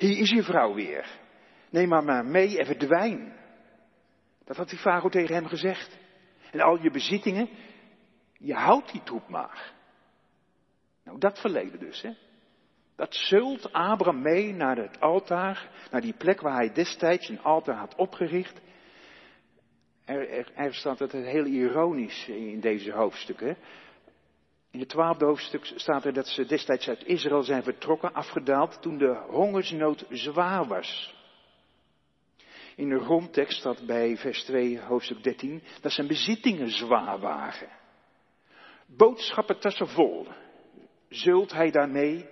Hier 0.00 0.18
is 0.18 0.30
je 0.30 0.42
vrouw 0.42 0.74
weer. 0.74 1.18
Neem 1.70 1.92
haar 1.92 2.04
maar 2.04 2.24
mee 2.24 2.58
en 2.58 2.66
verdwijn. 2.66 3.32
Dat 4.44 4.56
had 4.56 4.68
die 4.68 4.78
farao 4.78 5.08
tegen 5.08 5.34
hem 5.34 5.46
gezegd. 5.46 5.98
En 6.50 6.60
al 6.60 6.82
je 6.82 6.90
bezittingen, 6.90 7.48
je 8.38 8.54
houdt 8.54 8.92
die 8.92 9.02
troep 9.02 9.28
maar. 9.28 9.72
Nou, 11.04 11.18
dat 11.18 11.40
verleden 11.40 11.78
dus, 11.78 12.02
hè. 12.02 12.10
Dat 12.96 13.14
zult 13.14 13.72
Abraham 13.72 14.22
mee 14.22 14.52
naar 14.52 14.76
het 14.76 15.00
altaar, 15.00 15.70
naar 15.90 16.00
die 16.00 16.14
plek 16.14 16.40
waar 16.40 16.56
hij 16.56 16.72
destijds 16.72 17.28
een 17.28 17.42
altaar 17.42 17.76
had 17.76 17.94
opgericht. 17.94 18.60
Er, 20.04 20.30
er, 20.30 20.52
er 20.54 20.74
staat 20.74 20.98
het 20.98 21.12
heel 21.12 21.44
ironisch 21.44 22.28
in 22.28 22.60
deze 22.60 22.92
hoofdstukken. 22.92 23.56
In 24.70 24.80
het 24.80 24.88
twaalfde 24.88 25.24
hoofdstuk 25.24 25.64
staat 25.74 26.04
er 26.04 26.12
dat 26.12 26.26
ze 26.26 26.46
destijds 26.46 26.88
uit 26.88 27.04
Israël 27.04 27.42
zijn 27.42 27.62
vertrokken, 27.62 28.12
afgedaald, 28.12 28.82
toen 28.82 28.98
de 28.98 29.24
hongersnood 29.28 30.04
zwaar 30.08 30.66
was. 30.66 31.14
In 32.76 32.88
de 32.88 33.00
grondtekst 33.00 33.58
staat 33.58 33.86
bij 33.86 34.16
vers 34.16 34.44
2, 34.44 34.80
hoofdstuk 34.80 35.22
13, 35.22 35.62
dat 35.80 35.92
zijn 35.92 36.06
bezittingen 36.06 36.70
zwaar 36.70 37.18
waren. 37.18 37.68
Boodschappertassen 38.86 39.88
vol. 39.88 40.26
Zult 41.08 41.52
hij 41.52 41.70
daarmee 41.70 42.28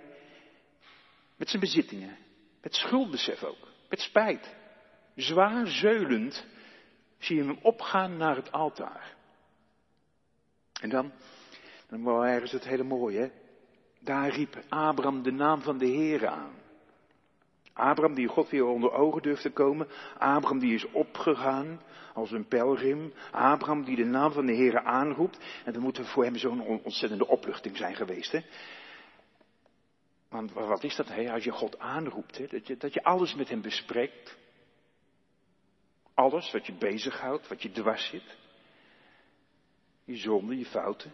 met 1.35 1.49
zijn 1.49 1.61
bezittingen, 1.61 2.17
met 2.61 2.75
schuldbesef 2.75 3.43
ook, 3.43 3.67
met 3.89 3.99
spijt, 3.99 4.55
zwaar 5.15 5.67
zeulend, 5.67 6.45
zie 7.17 7.35
je 7.35 7.43
hem 7.43 7.59
opgaan 7.61 8.17
naar 8.17 8.35
het 8.35 8.51
altaar. 8.51 9.15
En 10.81 10.89
dan, 10.89 11.11
dan 11.89 12.03
was 12.03 12.25
ergens 12.25 12.51
het 12.51 12.63
hele 12.63 12.83
mooie, 12.83 13.19
hè? 13.19 13.29
Daar 13.99 14.29
riep 14.29 14.63
Abraham 14.69 15.23
de 15.23 15.31
naam 15.31 15.61
van 15.61 15.77
de 15.77 15.85
Heer 15.85 16.27
aan. 16.27 16.53
Abraham 17.73 18.15
die 18.15 18.27
God 18.27 18.49
weer 18.49 18.65
onder 18.65 18.91
ogen 18.91 19.21
durft 19.21 19.41
te 19.41 19.49
komen. 19.49 19.87
Abraham 20.17 20.59
die 20.59 20.73
is 20.73 20.91
opgegaan 20.91 21.81
als 22.13 22.31
een 22.31 22.47
pelgrim. 22.47 23.13
Abraham 23.31 23.83
die 23.83 23.95
de 23.95 24.05
naam 24.05 24.31
van 24.31 24.45
de 24.45 24.53
Heer 24.53 24.79
aanroept. 24.79 25.61
En 25.65 25.73
dat 25.73 25.81
moet 25.81 25.99
voor 26.07 26.23
hem 26.23 26.35
zo'n 26.35 26.61
ontzettende 26.61 27.27
opluchting 27.27 27.77
zijn 27.77 27.95
geweest. 27.95 28.31
Hè? 28.31 28.41
Want 30.29 30.53
wat 30.53 30.83
is 30.83 30.95
dat 30.95 31.07
hè? 31.07 31.31
als 31.31 31.43
je 31.43 31.51
God 31.51 31.79
aanroept? 31.79 32.37
Hè? 32.37 32.47
Dat, 32.47 32.67
je, 32.67 32.77
dat 32.77 32.93
je 32.93 33.03
alles 33.03 33.35
met 33.35 33.49
hem 33.49 33.61
bespreekt. 33.61 34.37
Alles 36.13 36.51
wat 36.51 36.65
je 36.65 36.73
bezighoudt, 36.73 37.47
wat 37.47 37.61
je 37.61 37.71
dwars 37.71 38.09
zit. 38.09 38.37
Je 40.03 40.15
zonden, 40.15 40.57
je 40.57 40.65
fouten. 40.65 41.11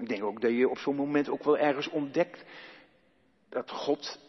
Ik 0.00 0.08
denk 0.08 0.22
ook 0.22 0.40
dat 0.40 0.50
je 0.50 0.68
op 0.68 0.78
zo'n 0.78 0.96
moment 0.96 1.28
ook 1.28 1.44
wel 1.44 1.58
ergens 1.58 1.88
ontdekt 1.88 2.44
dat 3.48 3.70
God 3.70 4.20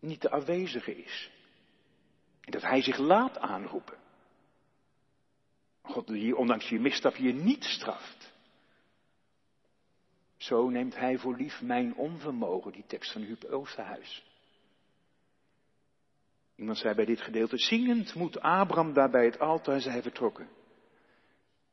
niet 0.00 0.20
de 0.20 0.30
afwezige 0.30 0.96
is. 0.96 1.30
En 2.40 2.52
dat 2.52 2.62
hij 2.62 2.82
zich 2.82 2.98
laat 2.98 3.38
aanroepen. 3.38 3.98
God 5.82 6.06
die 6.06 6.36
ondanks 6.36 6.68
je 6.68 6.80
misstap 6.80 7.16
je 7.16 7.32
niet 7.32 7.64
straft. 7.64 8.32
Zo 10.36 10.68
neemt 10.68 10.96
hij 10.96 11.18
voor 11.18 11.36
lief 11.36 11.62
mijn 11.62 11.94
onvermogen, 11.94 12.72
die 12.72 12.86
tekst 12.86 13.12
van 13.12 13.22
Huub 13.22 13.44
Oosterhuis. 13.44 14.24
Iemand 16.56 16.78
zei 16.78 16.94
bij 16.94 17.04
dit 17.04 17.20
gedeelte, 17.20 17.58
zingend 17.58 18.14
moet 18.14 18.40
Abraham 18.40 18.92
daar 18.92 19.10
bij 19.10 19.24
het 19.24 19.38
altaar 19.38 19.80
zijn 19.80 20.02
vertrokken. 20.02 20.48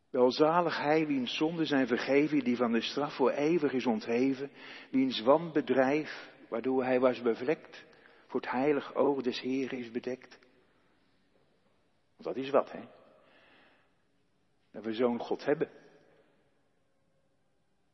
Welzalig 0.10 0.78
hij 0.78 1.08
wiens 1.08 1.36
zonden 1.36 1.66
zijn 1.66 1.88
vergeven, 1.88 2.40
die 2.40 2.56
van 2.56 2.72
de 2.72 2.82
straf 2.82 3.16
voor 3.16 3.32
eeuwig 3.32 3.74
is 3.74 3.86
ontheven, 3.86 4.52
wiens 4.92 5.22
wanbedrijf, 5.22 6.32
waardoor 6.48 6.84
hij 6.84 7.00
was 7.00 7.22
bevlekt, 7.22 7.86
voor 8.28 8.42
het 8.42 8.52
heilig 8.52 8.94
oog 8.96 9.22
des 9.22 9.42
Heren 9.42 9.78
is 9.78 9.92
bedekt. 9.92 10.40
Want 12.18 12.36
dat 12.36 12.36
is 12.36 12.50
wat, 12.50 12.72
hè? 12.72 12.82
Dat 14.72 14.84
we 14.84 14.94
zo'n 14.94 15.20
God 15.20 15.46
hebben. 15.46 15.70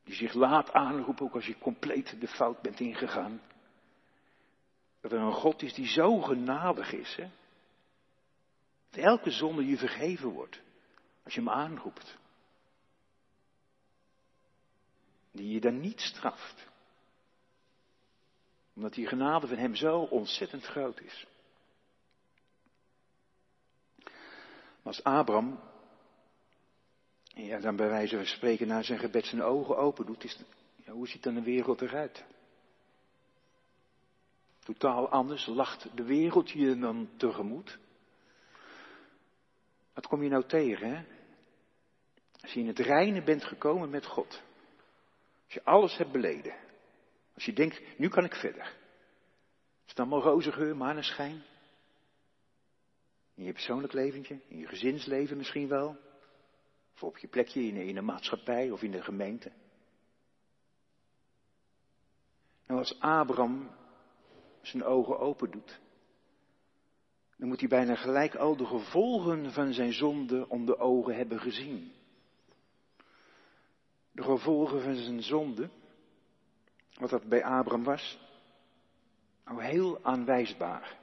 Die 0.04 0.16
zich 0.16 0.34
laat 0.34 0.72
aanroepen, 0.72 1.26
ook 1.26 1.34
als 1.34 1.46
je 1.46 1.58
compleet 1.58 2.22
de 2.22 2.28
fout 2.28 2.62
bent 2.62 2.80
ingegaan. 2.80 3.42
Dat 5.02 5.12
er 5.12 5.20
een 5.20 5.34
God 5.34 5.62
is 5.62 5.74
die 5.74 5.88
zo 5.88 6.22
genadig 6.22 6.92
is, 6.94 7.16
hè? 7.16 7.30
Dat 8.90 9.04
elke 9.04 9.32
zonde 9.32 9.66
je 9.66 9.78
vergeven 9.78 10.30
wordt. 10.30 10.64
Als 11.26 11.34
je 11.34 11.40
hem 11.40 11.50
aanroept. 11.50 12.18
Die 15.32 15.54
je 15.54 15.60
dan 15.60 15.80
niet 15.80 16.02
straft 16.02 16.74
omdat 18.76 18.94
die 18.94 19.08
genade 19.08 19.48
van 19.48 19.58
hem 19.58 19.76
zo 19.76 20.00
ontzettend 20.00 20.66
groot 20.66 21.02
is. 21.02 21.28
Maar 24.82 24.94
als 24.94 25.04
Abraham, 25.04 25.60
ja, 27.24 27.60
dan 27.60 27.76
bij 27.76 27.88
wijze 27.88 28.16
van 28.16 28.26
spreken 28.26 28.68
naar 28.68 28.84
zijn 28.84 29.00
gebed 29.00 29.26
zijn 29.26 29.44
ogen 29.44 29.78
open 29.78 30.06
doet, 30.06 30.24
is, 30.24 30.40
ja, 30.76 30.92
hoe 30.92 31.08
ziet 31.08 31.24
dan 31.24 31.34
de 31.34 31.42
wereld 31.42 31.82
eruit? 31.82 32.26
Totaal 34.60 35.10
anders 35.10 35.46
lacht 35.46 35.88
de 35.96 36.04
wereld 36.04 36.50
je 36.50 36.80
dan 36.80 37.10
tegemoet. 37.18 37.78
Wat 39.96 40.08
kom 40.08 40.24
je 40.24 40.30
nou 40.30 40.46
tegen, 40.48 40.96
hè? 40.96 41.04
Als 42.42 42.54
je 42.54 42.60
in 42.60 42.68
het 42.68 42.80
reine 42.80 43.24
bent 43.24 43.44
gekomen 43.44 43.90
met 43.90 44.06
God. 44.06 44.44
Als 45.44 45.54
je 45.54 45.64
alles 45.64 45.98
hebt 45.98 46.12
beleden. 46.12 46.56
Als 47.34 47.46
je 47.46 47.54
denkt, 47.54 47.82
nu 47.98 48.08
kan 48.08 48.24
ik 48.24 48.36
verder. 48.36 48.64
Is 49.84 49.92
het 49.92 50.00
allemaal 50.00 50.22
roze 50.22 50.52
geur, 50.52 50.76
maneschijn? 50.78 51.44
In 53.36 53.44
je 53.44 53.52
persoonlijk 53.52 53.94
leventje, 53.94 54.40
in 54.48 54.58
je 54.58 54.68
gezinsleven 54.68 55.38
misschien 55.38 55.68
wel. 55.68 55.98
Of 56.94 57.04
op 57.04 57.18
je 57.18 57.28
plekje 57.28 57.62
in, 57.62 57.76
in 57.76 57.98
een 57.98 58.06
maatschappij 58.06 58.72
of 58.72 58.82
in 58.82 58.92
de 58.92 59.02
gemeente. 59.02 59.52
Nou, 62.68 62.80
als 62.80 63.00
Abraham 63.00 63.72
zijn 64.62 64.84
ogen 64.84 65.20
open 65.20 65.52
doet, 65.52 65.80
dan 67.36 67.48
moet 67.48 67.60
hij 67.60 67.70
bijna 67.70 67.96
gelijk 67.96 68.36
al 68.36 68.56
de 68.56 68.66
gevolgen 68.66 69.52
van 69.52 69.74
zijn 69.74 69.94
zonde 69.94 70.50
om 70.50 70.66
de 70.66 70.78
ogen 70.78 71.16
hebben 71.16 71.40
gezien. 71.40 71.92
De 74.12 74.24
gevolgen 74.24 74.82
van 74.82 74.96
zijn 74.96 75.24
zonde, 75.24 75.70
wat 77.00 77.10
dat 77.10 77.24
bij 77.24 77.44
Abraham 77.44 77.84
was? 77.84 78.20
Nou, 79.46 79.64
heel 79.64 80.04
aanwijsbaar. 80.04 80.98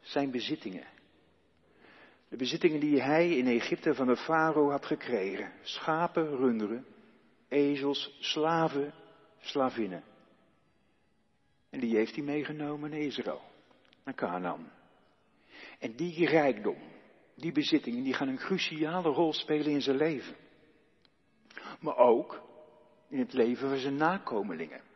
Zijn 0.00 0.30
bezittingen. 0.30 0.86
De 2.28 2.36
bezittingen 2.36 2.80
die 2.80 3.02
hij 3.02 3.36
in 3.36 3.46
Egypte 3.46 3.94
van 3.94 4.06
de 4.06 4.16
farao 4.16 4.70
had 4.70 4.86
gekregen. 4.86 5.52
Schapen, 5.62 6.36
runderen, 6.36 6.86
ezels, 7.48 8.16
slaven, 8.20 8.92
slavinnen. 9.38 10.02
En 11.70 11.80
die 11.80 11.96
heeft 11.96 12.14
hij 12.14 12.24
meegenomen 12.24 12.90
naar 12.90 12.98
Israël, 12.98 13.42
naar 14.04 14.14
Canaan. 14.14 14.70
En 15.80 15.96
die 15.96 16.26
rijkdom, 16.26 16.78
die 17.34 17.52
bezittingen, 17.52 18.02
die 18.02 18.14
gaan 18.14 18.28
een 18.28 18.36
cruciale 18.36 19.08
rol 19.08 19.32
spelen 19.32 19.72
in 19.72 19.82
zijn 19.82 19.96
leven. 19.96 20.36
Maar 21.80 21.96
ook 21.96 22.42
in 23.08 23.18
het 23.18 23.32
leven 23.32 23.68
van 23.68 23.78
zijn 23.78 23.96
nakomelingen 23.96 24.88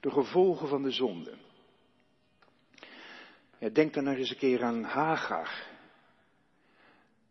de 0.00 0.10
gevolgen 0.10 0.68
van 0.68 0.82
de 0.82 0.90
zonde. 0.90 1.36
Denk 3.72 3.94
dan 3.94 4.04
nog 4.04 4.16
eens 4.16 4.30
een 4.30 4.36
keer 4.36 4.62
aan 4.62 4.82
Hagar. 4.82 5.66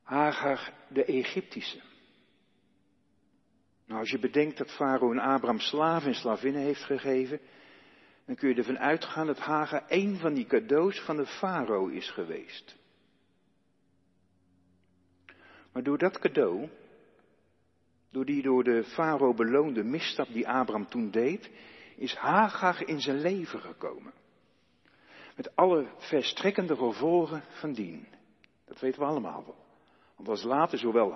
Hagar 0.04 0.74
de 0.90 1.06
Egyptische. 1.06 1.82
Nou, 3.86 4.00
als 4.00 4.10
je 4.10 4.20
bedenkt 4.20 4.58
dat 4.58 4.72
Farao 4.72 5.12
en 5.12 5.20
Abraham 5.20 5.60
slaven 5.60 6.08
en 6.08 6.16
slavinnen 6.16 6.62
heeft 6.62 6.84
gegeven, 6.84 7.40
dan 8.28 8.36
kun 8.36 8.50
je 8.50 8.56
ervan 8.56 8.80
uitgaan 8.80 9.26
dat 9.28 9.40
Hagar 9.40 9.84
een 9.88 10.18
van 10.18 10.34
die 10.34 10.46
cadeaus 10.46 11.00
van 11.00 11.16
de 11.16 11.26
Farao 11.26 11.88
is 11.88 12.10
geweest. 12.10 12.76
Maar 15.72 15.84
door 15.84 15.98
dat 15.98 16.20
cadeau, 16.20 16.70
door 18.12 18.26
die 18.26 18.42
door 18.42 18.64
de 18.64 18.84
Farao 18.84 19.34
beloonde 19.34 19.84
misstap 19.84 20.28
die 20.28 20.48
Abraham 20.48 20.90
toen 20.90 21.12
deed, 21.12 21.52
is 21.96 22.16
Hagar 22.16 22.88
in 22.88 23.02
zijn 23.02 23.20
leven 23.20 23.60
gekomen. 23.60 24.14
Met 25.36 25.56
alle 25.56 25.88
verstrekkende 25.98 26.76
gevolgen 26.76 27.44
van 27.60 27.74
dien. 27.74 28.08
Dat 28.66 28.80
weten 28.80 29.00
we 29.00 29.06
allemaal 29.06 29.44
wel. 29.46 29.66
Want 30.16 30.30
als 30.30 30.44
later 30.44 30.78
zowel 30.78 31.12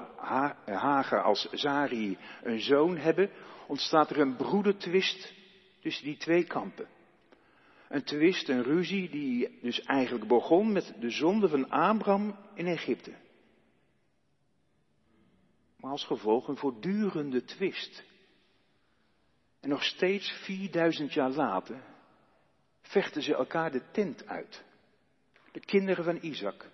Hagar 0.65 1.23
als 1.23 1.49
Zari 1.51 2.17
een 2.43 2.61
zoon 2.61 2.97
hebben, 2.97 3.29
ontstaat 3.67 4.09
er 4.09 4.19
een 4.19 4.35
broedertwist 4.35 5.33
tussen 5.81 6.05
die 6.05 6.17
twee 6.17 6.43
kampen. 6.43 6.87
Een 7.91 8.03
twist, 8.03 8.49
een 8.49 8.63
ruzie 8.63 9.09
die 9.09 9.59
dus 9.61 9.81
eigenlijk 9.81 10.27
begon 10.27 10.71
met 10.71 10.93
de 10.99 11.09
zonde 11.09 11.49
van 11.49 11.69
Abraham 11.69 12.35
in 12.53 12.65
Egypte. 12.67 13.13
Maar 15.77 15.91
als 15.91 16.05
gevolg 16.05 16.47
een 16.47 16.57
voortdurende 16.57 17.43
twist. 17.43 18.03
En 19.59 19.69
nog 19.69 19.83
steeds 19.83 20.31
4000 20.31 21.13
jaar 21.13 21.29
later 21.29 21.83
vechten 22.81 23.21
ze 23.21 23.35
elkaar 23.35 23.71
de 23.71 23.91
tent 23.91 24.27
uit. 24.27 24.63
De 25.51 25.59
kinderen 25.59 26.03
van 26.03 26.17
Isaac, 26.21 26.69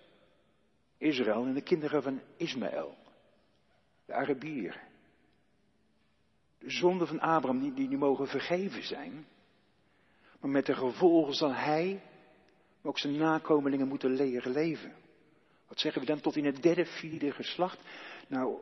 Israël 0.98 1.44
en 1.44 1.54
de 1.54 1.62
kinderen 1.62 2.02
van 2.02 2.20
Ismaël, 2.36 2.96
de 4.06 4.12
Arabieren. 4.12 4.82
De 6.58 6.70
zonden 6.70 7.06
van 7.06 7.20
Abraham, 7.20 7.60
die, 7.60 7.74
die, 7.74 7.88
die 7.88 7.98
mogen 7.98 8.26
vergeven 8.26 8.82
zijn. 8.82 9.26
Maar 10.40 10.50
met 10.50 10.66
de 10.66 10.74
gevolgen 10.74 11.34
zal 11.34 11.54
hij, 11.54 12.02
maar 12.80 12.90
ook 12.90 12.98
zijn 12.98 13.16
nakomelingen 13.16 13.88
moeten 13.88 14.10
leren 14.10 14.52
leven. 14.52 14.94
Wat 15.68 15.80
zeggen 15.80 16.00
we 16.00 16.06
dan 16.06 16.20
tot 16.20 16.36
in 16.36 16.44
het 16.44 16.62
derde, 16.62 16.86
vierde 16.86 17.32
geslacht? 17.32 17.80
Nou, 18.28 18.58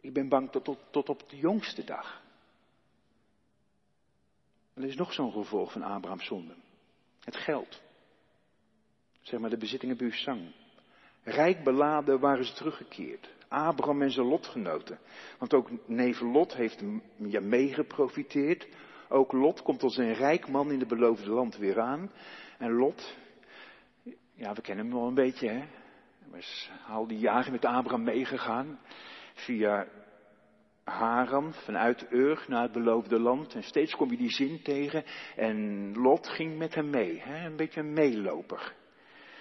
ik 0.00 0.12
ben 0.12 0.28
bang 0.28 0.50
tot, 0.50 0.76
tot, 0.90 1.08
op 1.08 1.28
de 1.28 1.36
jongste 1.36 1.84
dag. 1.84 2.22
Er 4.74 4.84
is 4.84 4.96
nog 4.96 5.12
zo'n 5.12 5.32
gevolg 5.32 5.72
van 5.72 5.84
Abraham's 5.84 6.26
zonde. 6.26 6.54
Het 7.20 7.36
geld. 7.36 7.82
Zeg 9.20 9.40
maar 9.40 9.50
de 9.50 9.56
bezittingen 9.56 9.96
Busang. 9.96 10.52
Rijk 11.22 11.64
beladen 11.64 12.20
waren 12.20 12.44
ze 12.44 12.52
teruggekeerd. 12.52 13.30
Abraham 13.48 14.02
en 14.02 14.10
zijn 14.10 14.26
lotgenoten. 14.26 14.98
Want 15.38 15.54
ook 15.54 15.88
neef 15.88 16.20
Lot 16.20 16.54
heeft 16.54 16.82
ja, 17.16 17.40
meegeprofiteerd. 17.40 18.68
Ook 19.08 19.32
Lot 19.32 19.62
komt 19.62 19.82
als 19.82 19.96
een 19.96 20.14
rijk 20.14 20.48
man 20.48 20.70
in 20.70 20.78
het 20.78 20.88
beloofde 20.88 21.30
land 21.30 21.56
weer 21.56 21.80
aan. 21.80 22.10
En 22.58 22.72
Lot, 22.72 23.16
ja, 24.34 24.52
we 24.52 24.60
kennen 24.60 24.84
hem 24.84 24.94
wel 24.94 25.06
een 25.06 25.14
beetje, 25.14 25.48
hè. 25.48 25.64
Hij 26.30 26.38
is 26.38 26.70
al 26.88 27.06
die 27.06 27.18
jaren 27.18 27.52
met 27.52 27.64
Abraham 27.64 28.02
meegegaan. 28.02 28.78
Via 29.34 29.86
Haran, 30.84 31.54
vanuit 31.54 32.06
Ur 32.10 32.44
naar 32.48 32.62
het 32.62 32.72
beloofde 32.72 33.20
land. 33.20 33.54
En 33.54 33.62
steeds 33.62 33.94
kom 33.94 34.10
je 34.10 34.16
die 34.16 34.30
zin 34.30 34.62
tegen. 34.62 35.04
En 35.36 35.92
Lot 35.94 36.28
ging 36.28 36.58
met 36.58 36.74
hem 36.74 36.90
mee, 36.90 37.20
hè? 37.20 37.46
een 37.46 37.56
beetje 37.56 37.80
een 37.80 37.92
meeloper. 37.92 38.74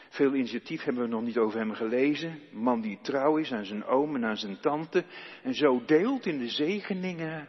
Veel 0.09 0.33
initiatief 0.33 0.83
hebben 0.83 1.03
we 1.03 1.09
nog 1.09 1.21
niet 1.21 1.37
over 1.37 1.59
hem 1.59 1.73
gelezen. 1.73 2.39
Man 2.51 2.81
die 2.81 2.99
trouw 3.01 3.37
is 3.37 3.51
aan 3.51 3.65
zijn 3.65 3.85
oom 3.85 4.15
en 4.15 4.25
aan 4.25 4.37
zijn 4.37 4.59
tante. 4.59 5.05
En 5.43 5.53
zo 5.53 5.85
deelt 5.85 6.25
in 6.25 6.37
de 6.37 6.49
zegeningen 6.49 7.47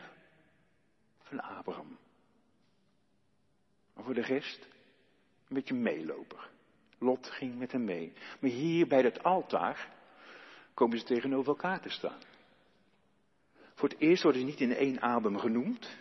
van 1.23 1.41
Abraham. 1.41 1.98
Voor 4.09 4.17
de 4.17 4.23
rest, 4.23 4.69
een 5.49 5.55
beetje 5.55 5.75
meeloper. 5.75 6.51
Lot 6.99 7.31
ging 7.31 7.59
met 7.59 7.73
hem 7.73 7.85
mee. 7.85 8.13
Maar 8.41 8.51
hier 8.51 8.87
bij 8.87 9.03
dat 9.03 9.23
altaar 9.23 9.89
komen 10.75 10.99
ze 10.99 11.05
tegenover 11.05 11.49
elkaar 11.49 11.81
te 11.81 11.89
staan. 11.89 12.19
Voor 13.75 13.89
het 13.89 13.99
eerst 13.99 14.23
worden 14.23 14.41
ze 14.41 14.47
niet 14.47 14.61
in 14.61 14.75
één 14.75 15.01
adem 15.01 15.39
genoemd. 15.39 15.97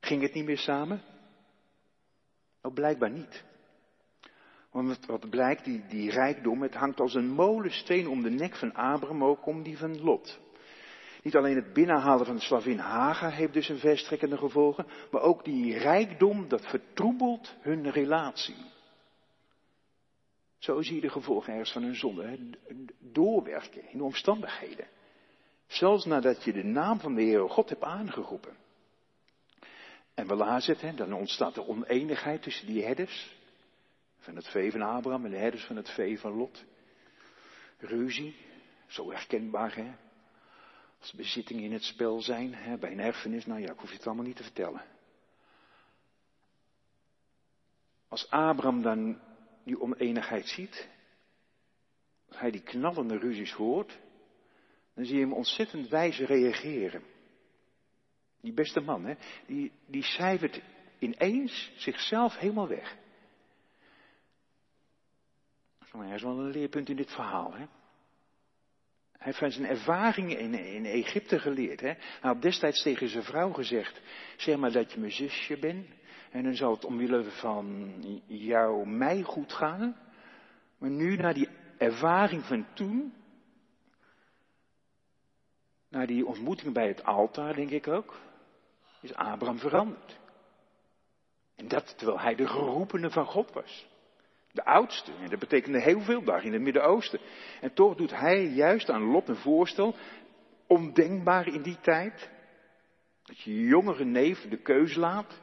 Ging 0.00 0.22
het 0.22 0.34
niet 0.34 0.44
meer 0.44 0.58
samen? 0.58 1.02
Nou, 2.62 2.74
blijkbaar 2.74 3.10
niet. 3.10 3.44
Want 4.70 5.06
wat 5.06 5.30
blijkt, 5.30 5.64
die, 5.64 5.86
die 5.86 6.10
rijkdom, 6.10 6.62
het 6.62 6.74
hangt 6.74 7.00
als 7.00 7.14
een 7.14 7.30
molensteen 7.30 8.08
om 8.08 8.22
de 8.22 8.30
nek 8.30 8.56
van 8.56 8.74
Abraham, 8.74 9.24
ook 9.24 9.46
om 9.46 9.62
die 9.62 9.78
van 9.78 10.00
Lot. 10.00 10.40
Niet 11.22 11.36
alleen 11.36 11.56
het 11.56 11.72
binnenhalen 11.72 12.26
van 12.26 12.34
de 12.34 12.40
slavin 12.40 12.78
Haga 12.78 13.28
heeft 13.28 13.52
dus 13.52 13.68
een 13.68 13.78
verstrekkende 13.78 14.36
gevolgen, 14.36 14.86
maar 15.10 15.22
ook 15.22 15.44
die 15.44 15.78
rijkdom, 15.78 16.48
dat 16.48 16.66
vertroebelt 16.66 17.54
hun 17.60 17.90
relatie. 17.90 18.56
Zo 20.58 20.82
zie 20.82 20.94
je 20.94 21.00
de 21.00 21.10
gevolgen 21.10 21.52
ergens 21.52 21.72
van 21.72 21.82
hun 21.82 21.96
zonde. 21.96 22.38
Doorwerken 22.98 23.90
in 23.90 23.98
de 23.98 24.04
omstandigheden. 24.04 24.86
Zelfs 25.66 26.04
nadat 26.04 26.44
je 26.44 26.52
de 26.52 26.64
naam 26.64 27.00
van 27.00 27.14
de 27.14 27.22
Heer 27.22 27.48
God 27.48 27.68
hebt 27.68 27.82
aangeroepen. 27.82 28.56
En 30.14 30.26
we 30.26 30.34
lazen 30.34 30.76
hè, 30.78 30.94
dan 30.94 31.12
ontstaat 31.12 31.56
er 31.56 31.66
oneenigheid 31.66 32.42
tussen 32.42 32.66
die 32.66 32.84
herders. 32.84 33.36
Van 34.18 34.36
het 34.36 34.48
vee 34.48 34.70
van 34.70 34.82
Abraham 34.82 35.24
en 35.24 35.30
de 35.30 35.36
herders 35.36 35.64
van 35.64 35.76
het 35.76 35.90
vee 35.90 36.20
van 36.20 36.32
Lot. 36.32 36.64
Ruzie, 37.78 38.36
zo 38.86 39.10
herkenbaar 39.10 39.74
hè. 39.74 39.92
Als 41.00 41.12
bezittingen 41.12 41.64
in 41.64 41.72
het 41.72 41.82
spel 41.82 42.22
zijn, 42.22 42.54
hè, 42.54 42.78
bij 42.78 42.92
een 42.92 43.00
erfenis, 43.00 43.46
nou 43.46 43.60
ja, 43.60 43.72
ik 43.72 43.78
hoef 43.78 43.90
je 43.90 43.96
het 43.96 44.06
allemaal 44.06 44.24
niet 44.24 44.36
te 44.36 44.42
vertellen. 44.42 44.82
Als 48.08 48.30
Abraham 48.30 48.82
dan 48.82 49.20
die 49.64 49.80
oneenigheid 49.80 50.48
ziet, 50.48 50.88
als 52.28 52.38
hij 52.38 52.50
die 52.50 52.62
knallende 52.62 53.18
ruzies 53.18 53.52
hoort, 53.52 53.98
dan 54.94 55.04
zie 55.04 55.14
je 55.14 55.20
hem 55.20 55.32
ontzettend 55.32 55.88
wijs 55.88 56.18
reageren. 56.18 57.02
Die 58.40 58.52
beste 58.52 58.80
man, 58.80 59.04
hè, 59.04 59.14
die, 59.46 59.72
die 59.86 60.02
cijfert 60.02 60.60
ineens 60.98 61.72
zichzelf 61.76 62.36
helemaal 62.36 62.68
weg. 62.68 62.96
Dat 65.78 66.02
is 66.12 66.22
wel 66.22 66.38
een 66.38 66.50
leerpunt 66.50 66.88
in 66.88 66.96
dit 66.96 67.10
verhaal. 67.10 67.54
Hè? 67.54 67.66
Hij 69.20 69.28
heeft 69.28 69.38
van 69.38 69.50
zijn 69.50 69.66
ervaringen 69.66 70.38
in, 70.38 70.54
in 70.54 70.84
Egypte 70.84 71.38
geleerd. 71.38 71.80
Hè? 71.80 71.86
Hij 71.86 71.98
had 72.20 72.42
destijds 72.42 72.82
tegen 72.82 73.08
zijn 73.08 73.22
vrouw 73.22 73.52
gezegd: 73.52 74.00
Zeg 74.36 74.56
maar 74.56 74.72
dat 74.72 74.92
je 74.92 75.00
mijn 75.00 75.12
zusje 75.12 75.58
bent. 75.58 75.86
En 76.30 76.42
dan 76.42 76.54
zal 76.54 76.70
het 76.70 76.84
omwille 76.84 77.24
van 77.24 77.94
jou 78.26 78.88
mij 78.88 79.22
goed 79.22 79.52
gaan. 79.52 79.96
Maar 80.78 80.90
nu, 80.90 81.16
na 81.16 81.32
die 81.32 81.48
ervaring 81.78 82.44
van 82.44 82.66
toen, 82.74 83.14
na 85.88 86.06
die 86.06 86.26
ontmoeting 86.26 86.74
bij 86.74 86.88
het 86.88 87.04
altaar, 87.04 87.54
denk 87.54 87.70
ik 87.70 87.88
ook, 87.88 88.20
is 89.00 89.14
Abraham 89.14 89.58
veranderd. 89.58 90.18
En 91.56 91.68
dat 91.68 91.98
terwijl 91.98 92.20
hij 92.20 92.34
de 92.34 92.46
geroepene 92.46 93.10
van 93.10 93.26
God 93.26 93.52
was. 93.52 93.88
De 94.52 94.64
oudste. 94.64 95.12
En 95.12 95.30
dat 95.30 95.38
betekende 95.38 95.80
heel 95.80 96.00
veel 96.00 96.22
daar 96.22 96.44
in 96.44 96.52
het 96.52 96.62
Midden-Oosten. 96.62 97.20
En 97.60 97.74
toch 97.74 97.96
doet 97.96 98.10
hij 98.10 98.46
juist 98.46 98.90
aan 98.90 99.02
Lot 99.02 99.28
een 99.28 99.36
voorstel, 99.36 99.94
ondenkbaar 100.66 101.46
in 101.46 101.62
die 101.62 101.78
tijd. 101.80 102.30
Dat 103.22 103.40
je 103.40 103.60
jongere 103.60 104.04
neef 104.04 104.48
de 104.48 104.62
keus 104.62 104.94
laat. 104.94 105.40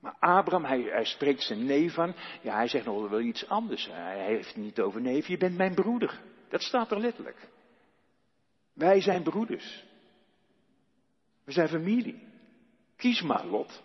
Maar 0.00 0.16
Abraham, 0.18 0.64
hij, 0.64 0.80
hij 0.80 1.04
spreekt 1.04 1.42
zijn 1.42 1.64
neef 1.64 1.98
aan. 1.98 2.14
Ja, 2.42 2.54
hij 2.54 2.68
zegt 2.68 2.84
nog 2.84 3.08
wel 3.08 3.20
iets 3.20 3.48
anders. 3.48 3.86
Hij 3.86 4.24
heeft 4.24 4.46
het 4.46 4.56
niet 4.56 4.80
over 4.80 5.00
neef, 5.00 5.26
je 5.26 5.36
bent 5.36 5.56
mijn 5.56 5.74
broeder. 5.74 6.20
Dat 6.48 6.62
staat 6.62 6.90
er 6.90 7.00
letterlijk. 7.00 7.48
Wij 8.72 9.00
zijn 9.00 9.22
broeders. 9.22 9.84
We 11.44 11.52
zijn 11.52 11.68
familie. 11.68 12.28
Kies 12.96 13.22
maar, 13.22 13.46
Lot. 13.46 13.82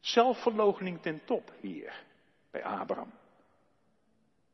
Zelfverloochening 0.00 1.02
ten 1.02 1.20
top 1.24 1.52
hier 1.60 2.08
bij 2.50 2.64
Abraham. 2.64 3.12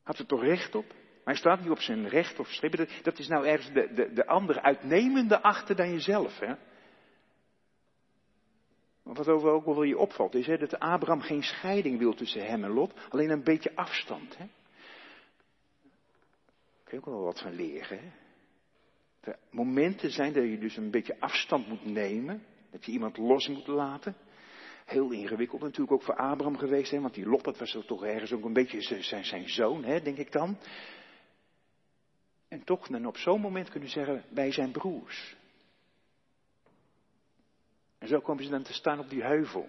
Had 0.03 0.19
er 0.19 0.27
toch 0.27 0.43
recht 0.43 0.75
op? 0.75 0.87
Maar 0.89 1.35
hij 1.35 1.43
staat 1.45 1.61
niet 1.61 1.71
op 1.71 1.81
zijn 1.81 2.09
recht 2.09 2.39
of 2.39 2.49
schrippen. 2.49 2.89
Dat 3.03 3.19
is 3.19 3.29
nou 3.29 3.47
ergens 3.47 3.73
de, 3.73 3.93
de, 3.95 4.13
de 4.13 4.27
andere 4.27 4.63
uitnemende 4.63 5.43
achter 5.43 5.77
dan 5.77 5.91
jezelf. 5.91 6.39
Hè? 6.39 6.55
Wat 9.03 9.29
over 9.29 9.51
ook 9.51 9.65
wel 9.65 9.83
je 9.83 9.99
opvalt, 9.99 10.35
is 10.35 10.47
dat 10.47 10.79
Abraham 10.79 11.21
geen 11.21 11.43
scheiding 11.43 11.99
wil 11.99 12.15
tussen 12.15 12.47
hem 12.47 12.65
en 12.65 12.71
Lot, 12.71 12.93
alleen 13.09 13.31
een 13.31 13.45
beetje 13.45 13.77
afstand. 13.77 14.37
Hè? 14.37 14.45
Daar 16.75 16.85
kun 16.85 16.99
je 16.99 16.99
ook 16.99 17.05
wel 17.05 17.23
wat 17.23 17.41
van 17.41 17.55
leren. 17.55 17.99
Hè? 17.99 18.11
Er 19.21 19.39
momenten 19.51 20.11
zijn 20.11 20.33
dat 20.33 20.43
je 20.43 20.59
dus 20.59 20.77
een 20.77 20.91
beetje 20.91 21.21
afstand 21.21 21.69
moet 21.69 21.85
nemen, 21.85 22.43
dat 22.71 22.85
je 22.85 22.93
iemand 22.93 23.17
los 23.17 23.49
moet 23.49 23.67
laten. 23.67 24.17
Heel 24.87 25.11
ingewikkeld 25.11 25.61
natuurlijk 25.61 25.93
ook 25.93 26.03
voor 26.03 26.17
Abraham 26.17 26.59
geweest, 26.59 26.91
hè, 26.91 27.01
want 27.01 27.15
die 27.15 27.29
Lot, 27.29 27.45
dat 27.45 27.59
was 27.59 27.79
toch 27.87 28.05
ergens 28.05 28.33
ook 28.33 28.45
een 28.45 28.53
beetje 28.53 29.03
zijn, 29.03 29.25
zijn 29.25 29.49
zoon, 29.49 29.85
hè, 29.85 30.01
denk 30.03 30.17
ik 30.17 30.33
dan. 30.33 30.59
En 32.49 32.65
toch 32.65 32.89
dan 32.89 33.07
op 33.07 33.17
zo'n 33.17 33.41
moment 33.41 33.71
kunnen 33.71 33.89
zeggen, 33.89 34.25
wij 34.29 34.53
zijn 34.53 34.71
broers. 34.71 35.37
En 37.99 38.09
zo 38.09 38.21
komen 38.21 38.45
ze 38.45 38.51
dan 38.51 38.63
te 38.63 38.73
staan 38.73 38.99
op 38.99 39.09
die 39.09 39.23
heuvel. 39.23 39.69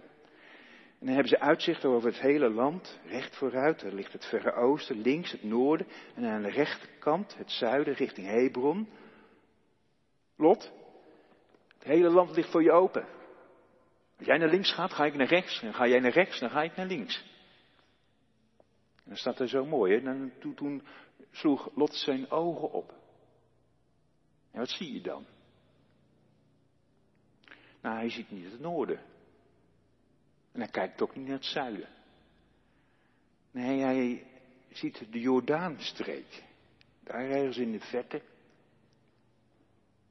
En 1.00 1.06
dan 1.06 1.08
hebben 1.08 1.28
ze 1.28 1.40
uitzicht 1.40 1.86
over 1.86 2.10
het 2.10 2.20
hele 2.20 2.50
land, 2.50 3.00
recht 3.06 3.36
vooruit. 3.36 3.82
Er 3.82 3.94
ligt 3.94 4.14
het 4.14 4.26
verre 4.26 4.54
oosten, 4.54 5.02
links 5.02 5.32
het 5.32 5.44
noorden. 5.44 5.88
En 6.16 6.26
aan 6.26 6.42
de 6.42 6.50
rechterkant 6.50 7.38
het 7.38 7.52
zuiden, 7.52 7.94
richting 7.94 8.28
Hebron. 8.28 8.90
Lot, 10.36 10.72
het 11.74 11.84
hele 11.84 12.10
land 12.10 12.36
ligt 12.36 12.52
voor 12.52 12.64
je 12.64 12.72
open. 12.72 13.17
Als 14.18 14.28
jij 14.28 14.38
naar 14.38 14.50
links 14.50 14.74
gaat, 14.74 14.94
ga 14.94 15.06
ik 15.06 15.14
naar 15.14 15.28
rechts. 15.28 15.62
En 15.62 15.74
ga 15.74 15.88
jij 15.88 16.00
naar 16.00 16.12
rechts, 16.12 16.40
dan 16.40 16.50
ga 16.50 16.64
ik 16.64 16.76
naar 16.76 16.86
links. 16.86 17.24
En 18.96 19.04
dan 19.04 19.16
staat 19.16 19.40
er 19.40 19.50
zo 19.50 19.66
mooi, 19.66 19.94
hè? 19.94 20.02
Dan, 20.02 20.32
toen, 20.56 20.84
sloeg 21.32 21.70
Lot 21.76 21.96
zijn 21.96 22.32
ogen 22.32 22.72
op. 22.72 22.94
En 24.52 24.60
wat 24.60 24.70
zie 24.70 24.94
je 24.94 25.02
dan? 25.02 25.26
Nou, 27.82 27.96
hij 27.96 28.10
ziet 28.10 28.32
niet 28.32 28.52
het 28.52 28.60
noorden. 28.60 29.02
En 30.52 30.60
hij 30.60 30.70
kijkt 30.70 31.02
ook 31.02 31.16
niet 31.16 31.26
naar 31.26 31.36
het 31.36 31.46
zuiden. 31.46 31.90
Nee, 33.52 33.80
hij 33.80 34.28
ziet 34.72 35.12
de 35.12 35.20
Jordaanstreek. 35.20 36.44
Daar 37.04 37.30
ergens 37.30 37.58
in 37.58 37.72
de 37.72 37.80
verte. 37.80 38.22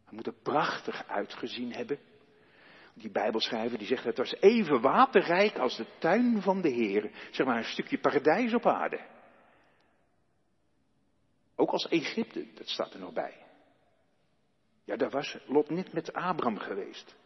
Hij 0.04 0.14
moet 0.14 0.26
er 0.26 0.42
prachtig 0.42 1.08
uitgezien 1.08 1.72
hebben 1.72 1.98
die 2.98 3.10
Bijbelschrijver 3.10 3.78
die 3.78 3.86
zegt 3.86 4.04
het 4.04 4.16
was 4.16 4.34
even 4.40 4.80
waterrijk 4.80 5.58
als 5.58 5.76
de 5.76 5.86
tuin 5.98 6.42
van 6.42 6.60
de 6.60 6.68
Heer. 6.68 7.10
Zeg 7.30 7.46
maar 7.46 7.56
een 7.56 7.64
stukje 7.64 7.98
paradijs 7.98 8.54
op 8.54 8.66
aarde. 8.66 9.00
Ook 11.56 11.70
als 11.70 11.88
Egypte, 11.88 12.46
dat 12.54 12.68
staat 12.68 12.94
er 12.94 13.00
nog 13.00 13.12
bij. 13.12 13.34
Ja, 14.84 14.96
daar 14.96 15.10
was 15.10 15.38
Lot 15.46 15.70
niet 15.70 15.92
met 15.92 16.12
Abraham 16.12 16.58
geweest. 16.58 17.16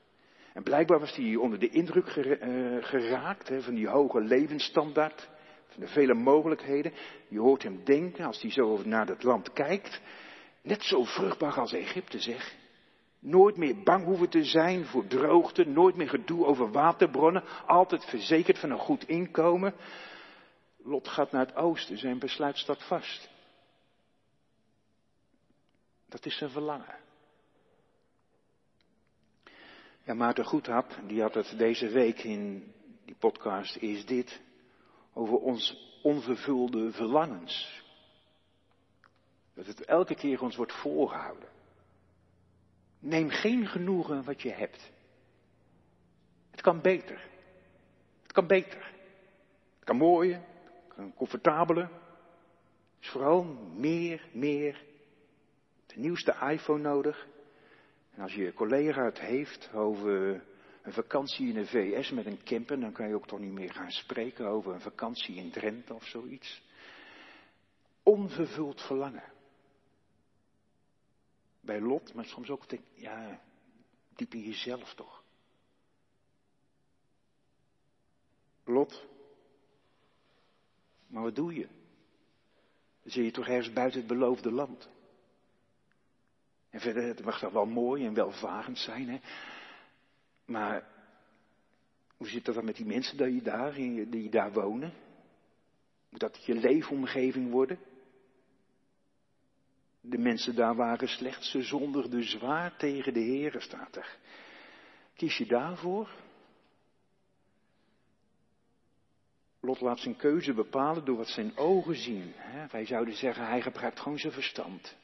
En 0.53 0.63
blijkbaar 0.63 1.01
was 1.01 1.17
hij 1.17 1.37
onder 1.37 1.59
de 1.59 1.69
indruk 1.69 2.07
eh, 2.07 2.77
geraakt 2.81 3.49
hè, 3.49 3.63
van 3.63 3.75
die 3.75 3.89
hoge 3.89 4.21
levensstandaard, 4.21 5.29
van 5.67 5.81
de 5.81 5.89
vele 5.89 6.15
mogelijkheden. 6.15 6.93
Je 7.29 7.39
hoort 7.39 7.63
hem 7.63 7.85
denken 7.85 8.25
als 8.25 8.43
hij 8.43 8.51
zo 8.51 8.83
naar 8.85 9.07
dat 9.07 9.23
land 9.23 9.53
kijkt. 9.53 10.01
Net 10.63 10.83
zo 10.83 11.05
vruchtbaar 11.05 11.61
als 11.61 11.73
Egypte, 11.73 12.19
zeg. 12.19 12.60
Nooit 13.21 13.57
meer 13.57 13.83
bang 13.83 14.05
hoeven 14.05 14.29
te 14.29 14.45
zijn 14.45 14.85
voor 14.85 15.07
droogte, 15.07 15.65
nooit 15.65 15.97
meer 15.97 16.09
gedoe 16.09 16.47
over 16.47 16.71
waterbronnen, 16.71 17.45
altijd 17.67 18.05
verzekerd 18.05 18.59
van 18.59 18.71
een 18.71 18.79
goed 18.79 19.09
inkomen. 19.09 19.75
Lot 20.77 21.09
gaat 21.09 21.33
naar 21.33 21.47
het 21.47 21.57
oosten, 21.57 21.99
zijn 21.99 22.19
besluit 22.19 22.59
staat 22.59 22.87
vast. 22.87 23.29
Dat 26.09 26.27
is 26.27 26.37
zijn 26.37 26.51
verlangen. 26.51 26.99
Ja, 30.05 30.15
Maarten 30.15 30.45
Goedhap, 30.45 30.99
die 31.07 31.21
had 31.21 31.35
het 31.35 31.55
deze 31.59 31.89
week 31.89 32.23
in 32.23 32.73
die 33.05 33.17
podcast 33.19 33.77
Is 33.77 34.07
Dit, 34.07 34.41
over 35.13 35.37
ons 35.37 35.91
onvervulde 36.03 36.93
verlangens. 36.93 37.83
Dat 39.55 39.67
het 39.67 39.85
elke 39.85 40.15
keer 40.15 40.43
ons 40.43 40.57
wordt 40.57 40.73
voorgehouden. 40.73 41.49
Neem 43.01 43.29
geen 43.29 43.67
genoegen 43.67 44.25
wat 44.25 44.43
je 44.43 44.53
hebt. 44.53 44.91
Het 46.51 46.61
kan 46.61 46.81
beter. 46.81 47.29
Het 48.23 48.33
kan 48.33 48.47
beter. 48.47 48.93
Het 49.75 49.85
kan 49.85 49.97
mooier. 49.97 50.41
Het 50.85 50.95
kan 50.95 51.15
comfortabeler. 51.15 51.91
Is 53.01 53.09
vooral 53.09 53.45
meer, 53.75 54.29
meer. 54.33 54.85
De 55.87 55.99
nieuwste 55.99 56.37
iPhone 56.51 56.83
nodig. 56.83 57.27
En 58.15 58.23
als 58.23 58.35
je 58.35 58.53
collega 58.53 59.05
het 59.05 59.21
heeft 59.21 59.73
over 59.75 60.43
een 60.83 60.93
vakantie 60.93 61.49
in 61.49 61.55
de 61.55 61.67
VS 61.67 62.11
met 62.11 62.27
een 62.27 62.43
camper, 62.45 62.81
dan 62.81 62.93
kan 62.93 63.09
je 63.09 63.15
ook 63.15 63.27
toch 63.27 63.39
niet 63.39 63.53
meer 63.53 63.73
gaan 63.73 63.91
spreken 63.91 64.47
over 64.47 64.73
een 64.73 64.81
vakantie 64.81 65.37
in 65.37 65.51
Drenthe 65.51 65.95
of 65.95 66.05
zoiets. 66.05 66.63
Onvervuld 68.03 68.81
verlangen. 68.81 69.30
Bij 71.61 71.81
Lot, 71.81 72.15
maar 72.15 72.25
soms 72.25 72.51
ook, 72.51 72.69
denk, 72.69 72.83
ja, 72.95 73.41
diep 74.15 74.35
in 74.35 74.43
jezelf 74.43 74.95
toch. 74.95 75.23
Lot, 78.65 79.07
maar 81.07 81.23
wat 81.23 81.35
doe 81.35 81.55
je? 81.55 81.67
Dan 83.03 83.13
zit 83.13 83.25
je 83.25 83.31
toch 83.31 83.47
ergens 83.47 83.73
buiten 83.73 83.99
het 83.99 84.09
beloofde 84.09 84.53
land. 84.53 84.89
En 86.71 86.81
verder, 86.81 87.03
het 87.03 87.25
mag 87.25 87.39
toch 87.39 87.53
wel 87.53 87.67
mooi 87.67 88.07
en 88.07 88.15
welvarend 88.15 88.79
zijn, 88.79 89.09
hè? 89.09 89.21
Maar 90.45 90.89
hoe 92.17 92.29
zit 92.29 92.45
dat 92.45 92.55
dan 92.55 92.65
met 92.65 92.77
die 92.77 92.87
mensen 92.87 93.17
die, 93.17 93.43
daar, 93.43 93.75
die 93.75 94.31
daar 94.31 94.53
wonen? 94.53 94.93
Moet 96.09 96.21
dat 96.21 96.45
je 96.45 96.55
leefomgeving 96.55 97.51
worden? 97.51 97.79
De 100.01 100.19
mensen 100.19 100.55
daar 100.55 100.75
waren 100.75 101.09
slechts, 101.09 101.51
ze 101.51 101.63
zondigden 101.63 102.25
zwaar 102.25 102.77
tegen 102.77 103.13
de 103.13 103.21
Heer, 103.21 103.61
staat 103.61 103.97
er. 103.97 104.19
Kies 105.15 105.37
je 105.37 105.47
daarvoor? 105.47 106.11
Lot 109.61 109.81
laat 109.81 109.99
zijn 109.99 110.17
keuze 110.17 110.53
bepalen 110.53 111.05
door 111.05 111.17
wat 111.17 111.29
zijn 111.29 111.57
ogen 111.57 111.97
zien. 111.97 112.35
Wij 112.71 112.87
zouden 112.87 113.15
zeggen, 113.15 113.47
hij 113.47 113.63
gebruikt 113.63 114.01
gewoon 114.01 114.19
zijn 114.19 114.33
verstand. 114.33 114.97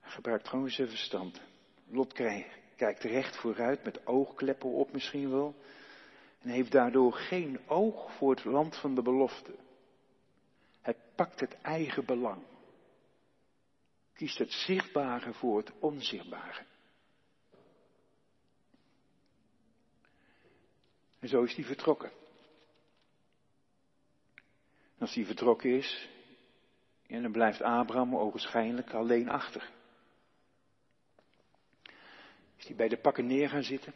Hij 0.00 0.10
gebruikt 0.10 0.48
gewoon 0.48 0.70
zijn 0.70 0.88
verstand. 0.88 1.40
Lot 1.88 2.12
kijkt 2.76 3.02
recht 3.02 3.36
vooruit 3.36 3.84
met 3.84 4.06
oogkleppen 4.06 4.70
op 4.70 4.92
misschien 4.92 5.30
wel. 5.30 5.54
En 6.40 6.48
heeft 6.48 6.72
daardoor 6.72 7.12
geen 7.12 7.60
oog 7.66 8.12
voor 8.12 8.30
het 8.30 8.44
land 8.44 8.76
van 8.76 8.94
de 8.94 9.02
belofte. 9.02 9.54
Hij 10.80 10.96
pakt 11.14 11.40
het 11.40 11.60
eigen 11.62 12.04
belang. 12.04 12.42
Kiest 14.20 14.38
het 14.38 14.52
zichtbare 14.52 15.32
voor 15.32 15.56
het 15.58 15.72
onzichtbare. 15.78 16.64
En 21.18 21.28
zo 21.28 21.42
is 21.42 21.54
hij 21.54 21.64
vertrokken. 21.64 22.10
En 24.94 24.98
als 24.98 25.14
hij 25.14 25.24
vertrokken 25.24 25.76
is, 25.76 26.08
en 27.06 27.22
dan 27.22 27.32
blijft 27.32 27.62
Abraham 27.62 28.16
ogenschijnlijk 28.16 28.94
alleen 28.94 29.28
achter. 29.28 29.70
Is 32.56 32.66
hij 32.66 32.76
bij 32.76 32.88
de 32.88 33.00
pakken 33.00 33.26
neer 33.26 33.48
gaan 33.48 33.64
zitten? 33.64 33.94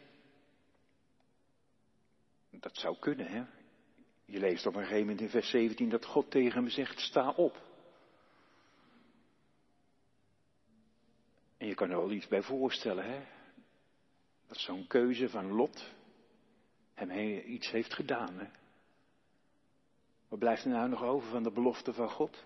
Dat 2.49 2.77
zou 2.77 2.97
kunnen, 2.99 3.27
hè? 3.27 3.43
Je 4.25 4.39
leest 4.39 4.65
op 4.65 4.75
een 4.75 4.81
gegeven 4.81 4.99
moment 4.99 5.21
in 5.21 5.29
vers 5.29 5.49
17 5.49 5.89
dat 5.89 6.05
God 6.05 6.31
tegen 6.31 6.61
hem 6.61 6.69
zegt: 6.69 6.99
sta 6.99 7.29
op. 7.29 7.74
En 11.65 11.71
je 11.71 11.77
kan 11.77 11.89
er 11.89 11.97
wel 11.97 12.11
iets 12.11 12.27
bij 12.27 12.41
voorstellen, 12.41 13.05
hè? 13.05 13.19
Dat 14.47 14.57
zo'n 14.57 14.87
keuze 14.87 15.29
van 15.29 15.51
Lot 15.51 15.93
hem 16.93 17.11
iets 17.45 17.71
heeft 17.71 17.93
gedaan, 17.93 18.37
hè? 18.37 18.45
Wat 20.27 20.39
blijft 20.39 20.63
er 20.63 20.69
nou 20.69 20.89
nog 20.89 21.03
over 21.03 21.29
van 21.29 21.43
de 21.43 21.51
belofte 21.51 21.93
van 21.93 22.09
God? 22.09 22.43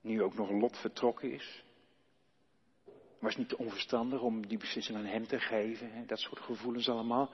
Nu 0.00 0.22
ook 0.22 0.34
nog 0.34 0.50
Lot 0.50 0.78
vertrokken 0.78 1.32
is. 1.32 1.64
Was 3.18 3.36
niet 3.36 3.54
onverstandig 3.54 4.20
om 4.20 4.46
die 4.46 4.58
beslissing 4.58 4.98
aan 4.98 5.04
hem 5.04 5.26
te 5.26 5.40
geven. 5.40 5.92
Hè? 5.92 6.04
Dat 6.04 6.18
soort 6.18 6.40
gevoelens 6.40 6.88
allemaal. 6.88 7.30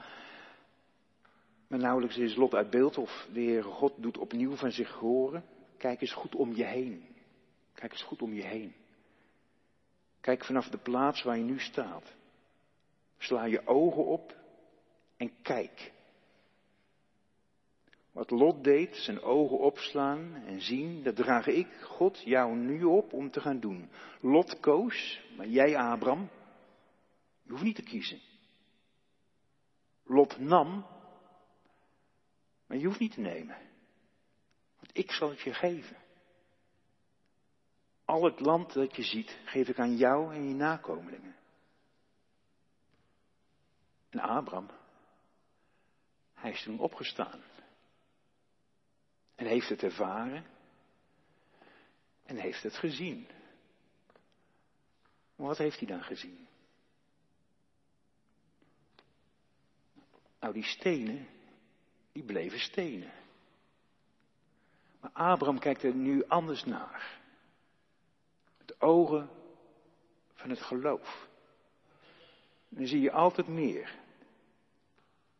Maar 1.66 1.78
nauwelijks 1.78 2.16
is 2.16 2.36
Lot 2.36 2.54
uit 2.54 2.70
beeld 2.70 2.98
of 2.98 3.28
de 3.32 3.40
Heere 3.40 3.68
God 3.68 3.92
doet 3.96 4.18
opnieuw 4.18 4.56
van 4.56 4.72
zich 4.72 4.92
horen. 4.92 5.44
Kijk 5.76 6.00
eens 6.00 6.12
goed 6.12 6.34
om 6.34 6.54
je 6.54 6.64
heen. 6.64 7.11
Kijk 7.74 7.92
eens 7.92 8.02
goed 8.02 8.22
om 8.22 8.32
je 8.32 8.44
heen. 8.44 8.74
Kijk 10.20 10.44
vanaf 10.44 10.68
de 10.68 10.78
plaats 10.78 11.22
waar 11.22 11.38
je 11.38 11.44
nu 11.44 11.58
staat. 11.58 12.14
Sla 13.18 13.44
je 13.44 13.66
ogen 13.66 14.04
op 14.04 14.36
en 15.16 15.42
kijk. 15.42 15.92
Wat 18.12 18.30
Lot 18.30 18.64
deed, 18.64 18.96
zijn 18.96 19.20
ogen 19.20 19.58
opslaan 19.58 20.34
en 20.34 20.60
zien, 20.60 21.02
dat 21.02 21.16
draag 21.16 21.46
ik, 21.46 21.68
God, 21.82 22.22
jou 22.24 22.56
nu 22.56 22.84
op 22.84 23.12
om 23.12 23.30
te 23.30 23.40
gaan 23.40 23.60
doen. 23.60 23.90
Lot 24.20 24.60
koos, 24.60 25.20
maar 25.36 25.46
jij, 25.46 25.76
Abram, 25.76 26.30
je 27.42 27.50
hoeft 27.50 27.62
niet 27.62 27.76
te 27.76 27.82
kiezen. 27.82 28.20
Lot 30.04 30.38
nam, 30.38 30.86
maar 32.66 32.78
je 32.78 32.86
hoeft 32.86 33.00
niet 33.00 33.14
te 33.14 33.20
nemen. 33.20 33.56
Want 34.76 34.90
ik 34.92 35.10
zal 35.10 35.28
het 35.28 35.40
je 35.40 35.54
geven. 35.54 36.01
Al 38.12 38.24
het 38.24 38.40
land 38.40 38.72
dat 38.72 38.96
je 38.96 39.02
ziet, 39.02 39.38
geef 39.44 39.68
ik 39.68 39.78
aan 39.78 39.96
jou 39.96 40.34
en 40.34 40.48
je 40.48 40.54
nakomelingen. 40.54 41.36
En 44.10 44.20
Abraham, 44.20 44.70
hij 46.34 46.50
is 46.50 46.62
toen 46.62 46.78
opgestaan. 46.78 47.42
En 49.34 49.46
heeft 49.46 49.68
het 49.68 49.82
ervaren. 49.82 50.46
En 52.24 52.36
heeft 52.36 52.62
het 52.62 52.76
gezien. 52.76 53.26
Maar 55.36 55.46
wat 55.46 55.58
heeft 55.58 55.78
hij 55.78 55.88
dan 55.88 56.02
gezien? 56.02 56.48
Nou, 60.40 60.52
die 60.52 60.64
stenen, 60.64 61.28
die 62.12 62.24
bleven 62.24 62.60
stenen. 62.60 63.12
Maar 65.00 65.10
Abraham 65.12 65.58
kijkt 65.58 65.82
er 65.82 65.94
nu 65.94 66.24
anders 66.26 66.64
naar. 66.64 67.21
Ogen 68.82 69.30
van 70.34 70.50
het 70.50 70.60
geloof. 70.60 71.28
Dan 72.68 72.86
zie 72.86 73.00
je 73.00 73.12
altijd 73.12 73.48
meer. 73.48 73.98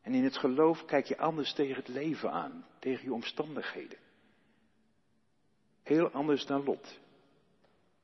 En 0.00 0.14
in 0.14 0.24
het 0.24 0.36
geloof 0.36 0.84
kijk 0.84 1.06
je 1.06 1.18
anders 1.18 1.52
tegen 1.52 1.74
het 1.74 1.88
leven 1.88 2.30
aan, 2.32 2.66
tegen 2.78 3.04
je 3.04 3.12
omstandigheden. 3.12 3.98
Heel 5.82 6.10
anders 6.10 6.46
dan 6.46 6.64
Lot. 6.64 7.00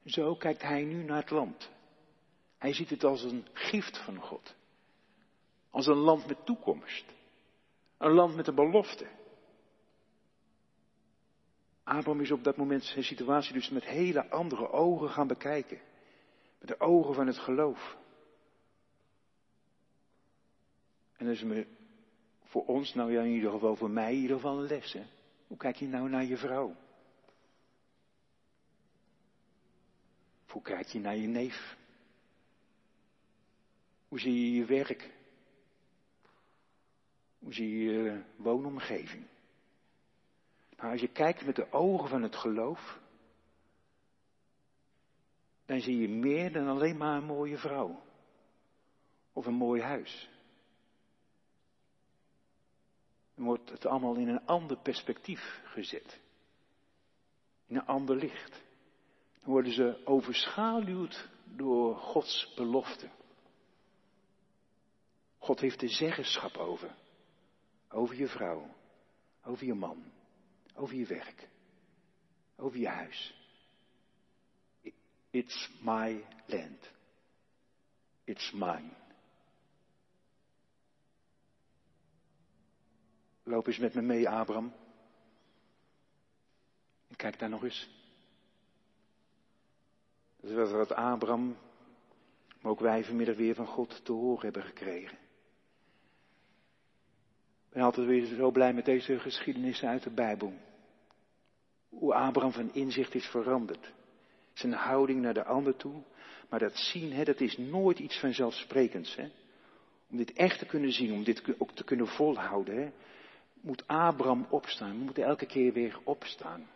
Zo 0.05 0.35
kijkt 0.35 0.62
hij 0.62 0.85
nu 0.85 1.05
naar 1.05 1.20
het 1.20 1.31
land. 1.31 1.70
Hij 2.59 2.72
ziet 2.72 2.90
het 2.90 3.05
als 3.05 3.22
een 3.22 3.46
gift 3.53 3.98
van 3.98 4.16
God. 4.16 4.55
Als 5.70 5.87
een 5.87 5.96
land 5.96 6.27
met 6.27 6.46
toekomst. 6.46 7.05
Een 7.98 8.12
land 8.12 8.37
met 8.37 8.46
een 8.46 8.55
belofte. 8.55 9.07
Abraham 11.88 12.20
is 12.20 12.31
op 12.31 12.44
dat 12.44 12.57
moment 12.57 12.85
zijn 12.85 13.05
situatie 13.05 13.53
dus 13.53 13.68
met 13.70 13.85
hele 13.85 14.29
andere 14.31 14.70
ogen 14.70 15.11
gaan 15.11 15.27
bekijken. 15.27 15.81
Met 16.59 16.68
de 16.68 16.81
ogen 16.81 17.14
van 17.14 17.27
het 17.27 17.38
geloof. 17.38 17.96
En 21.16 21.27
dat 21.27 21.35
is 21.35 21.42
me 21.42 21.66
voor 22.44 22.64
ons, 22.64 22.94
nou 22.94 23.12
ja, 23.12 23.22
in 23.22 23.33
ieder 23.33 23.51
geval 23.51 23.77
voor 23.77 23.90
mij, 23.90 24.14
in 24.14 24.20
ieder 24.20 24.37
geval 24.37 24.59
een 24.59 24.66
les. 24.66 24.92
Hè? 24.92 25.03
Hoe 25.46 25.57
kijk 25.57 25.77
je 25.77 25.87
nou 25.87 26.09
naar 26.09 26.24
je 26.24 26.37
vrouw? 26.37 26.77
hoe 30.59 30.66
kijk 30.66 30.87
je 30.87 31.01
naar 31.01 31.16
je 31.16 31.27
neef? 31.27 31.77
Hoe 34.09 34.20
zie 34.20 34.44
je 34.44 34.53
je 34.53 34.64
werk? 34.64 35.11
Hoe 37.38 37.53
zie 37.53 37.79
je 37.79 37.92
je 37.92 38.22
woonomgeving? 38.37 39.24
Nou, 40.78 40.92
als 40.92 41.00
je 41.00 41.08
kijkt 41.08 41.44
met 41.44 41.56
de 41.56 41.72
ogen 41.72 42.08
van 42.08 42.22
het 42.22 42.36
geloof, 42.36 42.98
dan 45.64 45.80
zie 45.80 45.98
je 45.98 46.08
meer 46.08 46.52
dan 46.52 46.68
alleen 46.68 46.96
maar 46.96 47.16
een 47.16 47.24
mooie 47.24 47.58
vrouw. 47.58 48.02
Of 49.32 49.46
een 49.46 49.54
mooi 49.54 49.82
huis. 49.82 50.28
Dan 53.34 53.44
wordt 53.44 53.70
het 53.70 53.86
allemaal 53.86 54.14
in 54.14 54.28
een 54.28 54.46
ander 54.46 54.76
perspectief 54.76 55.60
gezet. 55.64 56.20
In 57.66 57.76
een 57.76 57.86
ander 57.86 58.16
licht. 58.16 58.62
Dan 59.40 59.52
worden 59.52 59.72
ze 59.72 60.00
overschaduwd 60.04 61.28
door 61.44 61.96
Gods 61.96 62.52
belofte. 62.56 63.10
God 65.38 65.60
heeft 65.60 65.80
de 65.80 65.88
zeggenschap 65.88 66.56
over. 66.56 66.94
Over 67.88 68.16
je 68.16 68.28
vrouw. 68.28 68.74
Over 69.44 69.66
je 69.66 69.74
man. 69.74 70.16
Over 70.78 70.96
je 70.96 71.06
werk. 71.06 71.48
Over 72.56 72.78
je 72.78 72.88
huis. 72.88 73.34
It's 75.30 75.70
my 75.80 76.24
land. 76.46 76.90
It's 78.24 78.52
mine. 78.52 78.90
Loop 83.42 83.66
eens 83.66 83.78
met 83.78 83.94
me 83.94 84.02
mee, 84.02 84.28
Abraham. 84.28 84.72
En 87.08 87.16
kijk 87.16 87.38
daar 87.38 87.48
nog 87.48 87.64
eens. 87.64 87.88
Dat 90.40 90.66
is 90.66 90.72
wat 90.72 90.92
Abraham, 90.92 91.56
maar 92.60 92.72
ook 92.72 92.80
wij 92.80 93.04
vanmiddag 93.04 93.36
weer 93.36 93.54
van 93.54 93.66
God 93.66 94.04
te 94.04 94.12
horen 94.12 94.44
hebben 94.44 94.62
gekregen. 94.62 95.18
Ik 97.66 97.74
ben 97.74 97.82
altijd 97.82 98.06
weer 98.06 98.24
zo 98.24 98.50
blij 98.50 98.72
met 98.72 98.84
deze 98.84 99.18
geschiedenissen 99.18 99.88
uit 99.88 100.02
de 100.02 100.10
Bijbel. 100.10 100.66
Hoe 101.88 102.14
Abraham 102.14 102.53
van 102.53 102.74
inzicht 102.74 103.14
is 103.14 103.27
veranderd. 103.27 103.92
Zijn 104.53 104.72
houding 104.72 105.20
naar 105.20 105.35
de 105.35 105.44
ander 105.44 105.77
toe. 105.77 106.03
Maar 106.48 106.59
dat 106.59 106.77
zien, 106.77 107.12
hè, 107.12 107.24
dat 107.24 107.40
is 107.40 107.57
nooit 107.57 107.98
iets 107.98 108.20
vanzelfsprekends. 108.20 109.16
Hè. 109.16 109.29
Om 110.11 110.16
dit 110.16 110.33
echt 110.33 110.59
te 110.59 110.66
kunnen 110.66 110.92
zien, 110.92 111.12
om 111.12 111.24
dit 111.24 111.42
ook 111.59 111.72
te 111.72 111.85
kunnen 111.85 112.07
volhouden, 112.07 112.77
hè, 112.77 112.90
moet 113.61 113.87
Abraham 113.87 114.46
opstaan. 114.51 114.98
We 114.98 115.05
moeten 115.05 115.24
elke 115.24 115.46
keer 115.46 115.72
weer 115.72 115.98
opstaan. 116.05 116.68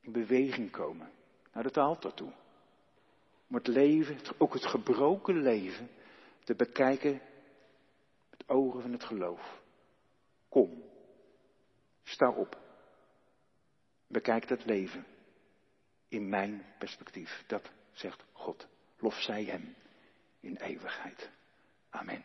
In 0.00 0.12
beweging 0.12 0.70
komen. 0.70 1.10
Naar 1.52 1.64
het 1.64 1.76
altaar 1.76 2.14
toe. 2.14 2.32
Om 3.48 3.54
het 3.54 3.66
leven, 3.66 4.18
ook 4.38 4.54
het 4.54 4.66
gebroken 4.66 5.42
leven, 5.42 5.88
te 6.44 6.54
bekijken 6.54 7.20
met 8.30 8.48
ogen 8.48 8.80
van 8.80 8.92
het 8.92 9.04
geloof. 9.04 9.60
Kom. 10.48 10.82
Sta 12.02 12.30
op. 12.30 12.63
Bekijk 14.14 14.48
het 14.48 14.64
leven 14.64 15.06
in 16.08 16.28
mijn 16.28 16.64
perspectief. 16.78 17.44
Dat 17.46 17.70
zegt 17.92 18.24
God. 18.32 18.66
Lof 18.98 19.14
zij 19.20 19.44
hem 19.44 19.74
in 20.40 20.56
eeuwigheid. 20.56 21.30
Amen. 21.90 22.24